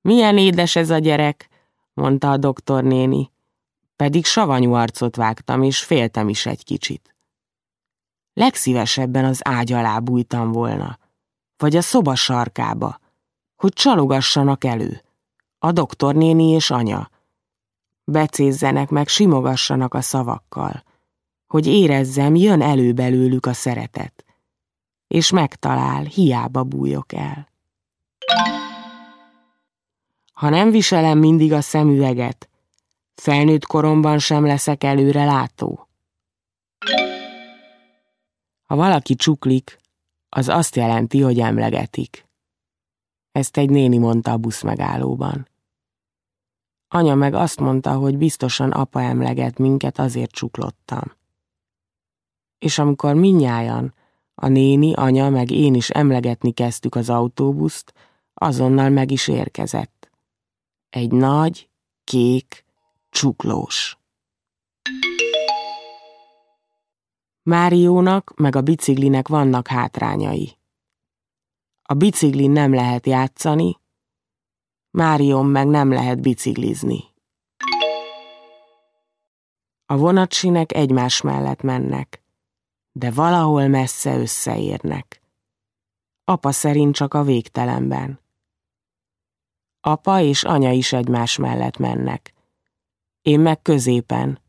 Milyen 0.01 0.37
édes 0.37 0.75
ez 0.75 0.89
a 0.89 0.97
gyerek, 0.97 1.49
mondta 1.93 2.31
a 2.31 2.37
doktornéni, 2.37 3.31
pedig 3.95 4.25
savanyú 4.25 4.73
arcot 4.73 5.15
vágtam, 5.15 5.63
és 5.63 5.83
féltem 5.83 6.29
is 6.29 6.45
egy 6.45 6.63
kicsit. 6.63 7.15
Legszívesebben 8.33 9.25
az 9.25 9.39
ágy 9.43 9.71
alá 9.71 9.99
bújtam 9.99 10.51
volna, 10.51 10.99
vagy 11.57 11.75
a 11.75 11.81
szoba 11.81 12.15
sarkába, 12.15 12.99
hogy 13.55 13.73
csalogassanak 13.73 14.63
elő 14.63 15.04
a 15.65 15.71
doktornéni 15.71 16.49
és 16.49 16.71
anya. 16.71 17.09
Becézzenek 18.03 18.89
meg, 18.89 19.07
simogassanak 19.07 19.93
a 19.93 20.01
szavakkal, 20.01 20.83
hogy 21.47 21.67
érezzem, 21.67 22.35
jön 22.35 22.61
elő 22.61 22.93
belőlük 22.93 23.45
a 23.45 23.53
szeretet, 23.53 24.25
és 25.07 25.31
megtalál, 25.31 26.03
hiába 26.03 26.63
bújok 26.63 27.13
el. 27.13 27.49
Ha 30.33 30.49
nem 30.49 30.71
viselem 30.71 31.17
mindig 31.17 31.53
a 31.53 31.61
szemüveget, 31.61 32.49
felnőtt 33.15 33.65
koromban 33.65 34.19
sem 34.19 34.45
leszek 34.45 34.83
előre 34.83 35.25
látó. 35.25 35.87
Ha 38.63 38.75
valaki 38.75 39.15
csuklik, 39.15 39.79
az 40.29 40.47
azt 40.47 40.75
jelenti, 40.75 41.21
hogy 41.21 41.39
emlegetik. 41.39 42.25
Ezt 43.31 43.57
egy 43.57 43.69
néni 43.69 43.97
mondta 43.97 44.31
a 44.31 44.37
buszmegállóban. 44.37 45.53
Anya 46.87 47.15
meg 47.15 47.33
azt 47.33 47.59
mondta, 47.59 47.93
hogy 47.93 48.17
biztosan 48.17 48.71
apa 48.71 49.01
emleget 49.01 49.57
minket, 49.57 49.99
azért 49.99 50.31
csuklottam. 50.31 51.15
És 52.57 52.79
amikor 52.79 53.15
minnyájan, 53.15 53.93
A 54.37 54.47
néni, 54.47 54.93
anya 54.93 55.29
meg 55.29 55.51
én 55.51 55.73
is 55.73 55.89
emlegetni 55.89 56.51
kezdtük 56.51 56.95
az 56.95 57.09
autóbuszt, 57.09 57.93
azonnal 58.33 58.89
meg 58.89 59.11
is 59.11 59.27
érkezett. 59.27 60.09
Egy 60.89 61.11
nagy, 61.11 61.69
kék, 62.03 62.65
csuklós. 63.09 63.97
Máriónak 67.43 68.33
meg 68.35 68.55
a 68.55 68.61
biciklinek 68.61 69.27
vannak 69.27 69.67
hátrányai. 69.67 70.57
A 71.83 71.93
biciklin 71.93 72.51
nem 72.51 72.73
lehet 72.73 73.05
játszani, 73.05 73.77
Márion 74.95 75.45
meg 75.45 75.67
nem 75.67 75.91
lehet 75.91 76.21
biciklizni. 76.21 77.03
A 79.85 79.97
vonatsinek 79.97 80.73
egymás 80.73 81.21
mellett 81.21 81.61
mennek, 81.61 82.23
de 82.91 83.11
valahol 83.11 83.67
messze 83.67 84.17
összeérnek. 84.17 85.21
Apa 86.23 86.51
szerint 86.51 86.95
csak 86.95 87.13
a 87.13 87.23
végtelenben. 87.23 88.19
Apa 89.81 90.19
és 90.19 90.43
anya 90.43 90.71
is 90.71 90.93
egymás 90.93 91.37
mellett 91.37 91.77
mennek. 91.77 92.33
Én 93.21 93.39
meg 93.39 93.61
középen, 93.61 94.39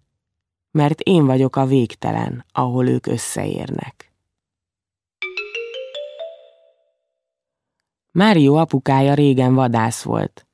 mert 0.70 1.00
én 1.00 1.26
vagyok 1.26 1.56
a 1.56 1.66
végtelen, 1.66 2.44
ahol 2.52 2.88
ők 2.88 3.06
összeérnek. 3.06 4.12
Mário 8.16 8.54
apukája 8.54 9.14
régen 9.14 9.54
vadász 9.54 10.02
volt, 10.02 10.46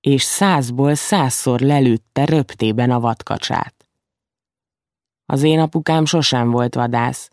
és 0.00 0.22
százból 0.22 0.94
százszor 0.94 1.60
lelőtte 1.60 2.24
röptében 2.24 2.90
a 2.90 3.00
vadkacsát. 3.00 3.88
Az 5.26 5.42
én 5.42 5.58
apukám 5.58 6.04
sosem 6.04 6.50
volt 6.50 6.74
vadász, 6.74 7.30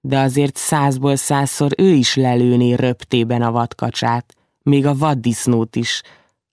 de 0.00 0.18
azért 0.18 0.56
százból 0.56 1.16
százszor 1.16 1.70
ő 1.76 1.92
is 1.92 2.14
lelőné 2.14 2.72
röptében 2.72 3.42
a 3.42 3.50
vadkacsát, 3.50 4.34
még 4.62 4.86
a 4.86 4.96
vaddisznót 4.96 5.76
is, 5.76 6.02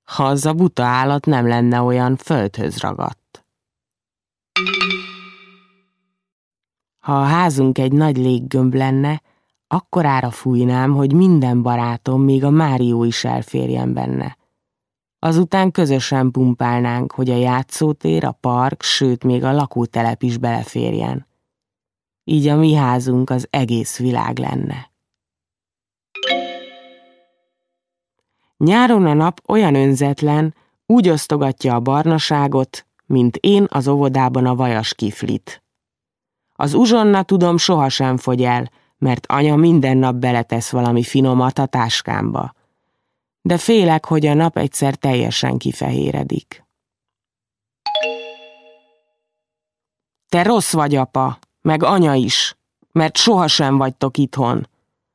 ha 0.03 0.23
az 0.23 0.45
a 0.45 0.53
buta 0.53 0.83
állat 0.83 1.25
nem 1.25 1.47
lenne 1.47 1.81
olyan 1.81 2.15
földhöz 2.15 2.77
ragadt. 2.77 3.45
Ha 6.99 7.19
a 7.19 7.23
házunk 7.23 7.77
egy 7.77 7.91
nagy 7.91 8.17
léggömb 8.17 8.73
lenne, 8.73 9.21
akkorára 9.67 10.31
fújnám, 10.31 10.93
hogy 10.93 11.13
minden 11.13 11.61
barátom, 11.61 12.23
még 12.23 12.43
a 12.43 12.49
Márió 12.49 13.03
is 13.03 13.23
elférjen 13.23 13.93
benne. 13.93 14.37
Azután 15.19 15.71
közösen 15.71 16.31
pumpálnánk, 16.31 17.11
hogy 17.11 17.29
a 17.29 17.37
játszótér, 17.37 18.25
a 18.25 18.31
park, 18.31 18.81
sőt 18.81 19.23
még 19.23 19.43
a 19.43 19.51
lakótelep 19.51 20.23
is 20.23 20.37
beleférjen. 20.37 21.27
Így 22.23 22.47
a 22.47 22.55
mi 22.55 22.73
házunk 22.73 23.29
az 23.29 23.47
egész 23.49 23.97
világ 23.97 24.37
lenne. 24.37 24.91
Nyáron 28.57 29.05
a 29.05 29.13
nap 29.13 29.41
olyan 29.47 29.75
önzetlen, 29.75 30.55
úgy 30.85 31.09
osztogatja 31.09 31.75
a 31.75 31.79
barnaságot, 31.79 32.85
mint 33.05 33.37
én 33.37 33.65
az 33.69 33.87
óvodában 33.87 34.45
a 34.45 34.55
vajas 34.55 34.93
kiflit. 34.93 35.63
Az 36.53 36.73
uzsonna 36.73 37.23
tudom 37.23 37.57
sohasem 37.57 38.17
fogy 38.17 38.43
el, 38.43 38.69
mert 38.97 39.25
anya 39.27 39.55
minden 39.55 39.97
nap 39.97 40.15
beletesz 40.15 40.69
valami 40.69 41.03
finomat 41.03 41.59
a 41.59 41.65
táskámba. 41.65 42.53
De 43.41 43.57
félek, 43.57 44.05
hogy 44.05 44.25
a 44.25 44.33
nap 44.33 44.57
egyszer 44.57 44.95
teljesen 44.95 45.57
kifehéredik. 45.57 46.65
Te 50.29 50.43
rossz 50.43 50.73
vagy, 50.73 50.95
apa, 50.95 51.39
meg 51.61 51.83
anya 51.83 52.13
is, 52.13 52.55
mert 52.91 53.17
sohasem 53.17 53.77
vagytok 53.77 54.17
itthon. 54.17 54.67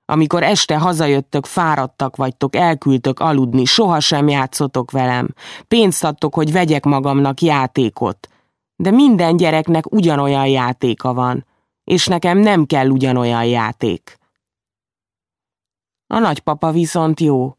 Amikor 0.05 0.43
este 0.43 0.79
hazajöttök, 0.79 1.47
fáradtak 1.47 2.17
vagytok, 2.17 2.57
elküldtök 2.57 3.21
aludni, 3.21 3.65
sohasem 3.65 4.29
játszotok 4.29 4.91
velem. 4.91 5.29
Pénzt 5.69 6.05
adtok, 6.05 6.35
hogy 6.35 6.53
vegyek 6.53 6.85
magamnak 6.85 7.41
játékot. 7.41 8.29
De 8.77 8.91
minden 8.91 9.37
gyereknek 9.37 9.93
ugyanolyan 9.93 10.47
játéka 10.47 11.15
van 11.15 11.45
és 11.85 12.07
nekem 12.07 12.39
nem 12.39 12.67
kell 12.67 12.89
ugyanolyan 12.89 13.45
játék. 13.45 14.19
A 16.07 16.19
nagypapa 16.19 16.71
viszont 16.71 17.21
jó, 17.21 17.55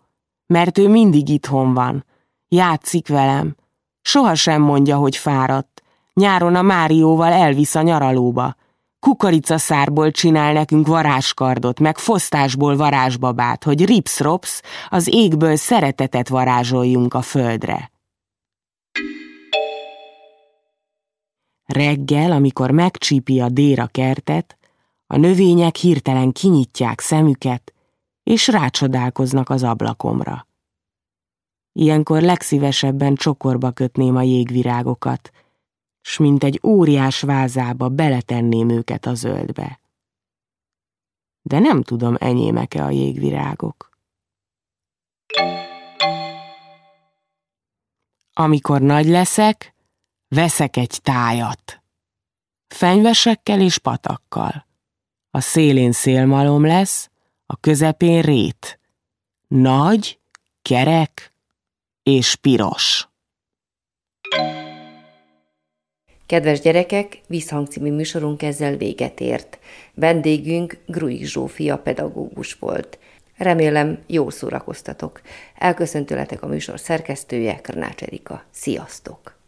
mert 0.45 0.77
ő 0.77 0.87
mindig 0.87 1.29
itthon 1.29 1.73
van, 1.73 2.05
játszik 2.47 3.07
velem, 3.07 3.55
sohasem 4.01 4.61
mondja, 4.61 4.97
hogy 4.97 5.17
fáradt, 5.17 5.83
nyáron 6.13 6.55
a 6.55 6.61
Márióval 6.61 7.31
elvisz 7.31 7.75
a 7.75 7.81
nyaralóba, 7.81 8.55
kukoricaszárból 8.99 10.11
csinál 10.11 10.53
nekünk 10.53 10.87
varázskardot, 10.87 11.79
meg 11.79 11.97
fosztásból 11.97 12.75
varázsbabát, 12.75 13.63
hogy 13.63 13.85
ripsz 13.85 14.21
az 14.89 15.07
égből 15.13 15.55
szeretetet 15.55 16.29
varázsoljunk 16.29 17.13
a 17.13 17.21
földre. 17.21 17.91
Reggel, 21.71 22.31
amikor 22.31 22.71
megcsípi 22.71 23.39
a 23.39 23.49
déra 23.49 23.87
kertet, 23.87 24.57
a 25.07 25.17
növények 25.17 25.75
hirtelen 25.75 26.31
kinyitják 26.31 26.99
szemüket, 26.99 27.73
és 28.23 28.47
rácsodálkoznak 28.47 29.49
az 29.49 29.63
ablakomra. 29.63 30.47
Ilyenkor 31.73 32.21
legszívesebben 32.21 33.15
csokorba 33.15 33.71
kötném 33.71 34.15
a 34.15 34.21
jégvirágokat, 34.21 35.31
s 36.01 36.17
mint 36.17 36.43
egy 36.43 36.59
óriás 36.63 37.21
vázába 37.21 37.89
beletenném 37.89 38.69
őket 38.69 39.05
a 39.05 39.13
zöldbe. 39.13 39.79
De 41.41 41.59
nem 41.59 41.81
tudom, 41.81 42.15
enyémek-e 42.19 42.83
a 42.83 42.89
jégvirágok. 42.89 43.89
Amikor 48.33 48.81
nagy 48.81 49.05
leszek, 49.05 49.73
Veszek 50.35 50.77
egy 50.77 50.99
tájat. 51.01 51.81
Fenyvesekkel 52.67 53.61
és 53.61 53.77
patakkal. 53.77 54.67
A 55.31 55.39
szélén 55.39 55.91
szélmalom 55.91 56.65
lesz, 56.65 57.09
a 57.45 57.57
közepén 57.57 58.21
rét. 58.21 58.79
Nagy, 59.47 60.19
kerek 60.61 61.33
és 62.03 62.35
piros. 62.35 63.09
Kedves 66.25 66.59
gyerekek, 66.59 67.21
Visszhang 67.27 67.67
című 67.67 67.91
műsorunk 67.91 68.41
ezzel 68.41 68.77
véget 68.77 69.19
ért. 69.19 69.59
Vendégünk 69.93 70.77
Gruik 70.85 71.25
Zsófia 71.25 71.77
pedagógus 71.77 72.53
volt. 72.53 72.99
Remélem, 73.37 74.03
jó 74.07 74.29
szórakoztatok. 74.29 75.21
Elköszöntőletek 75.55 76.41
a 76.41 76.47
műsor 76.47 76.79
szerkesztője, 76.79 77.55
Krnács 77.55 78.01
Erika. 78.01 78.43
Sziasztok! 78.51 79.40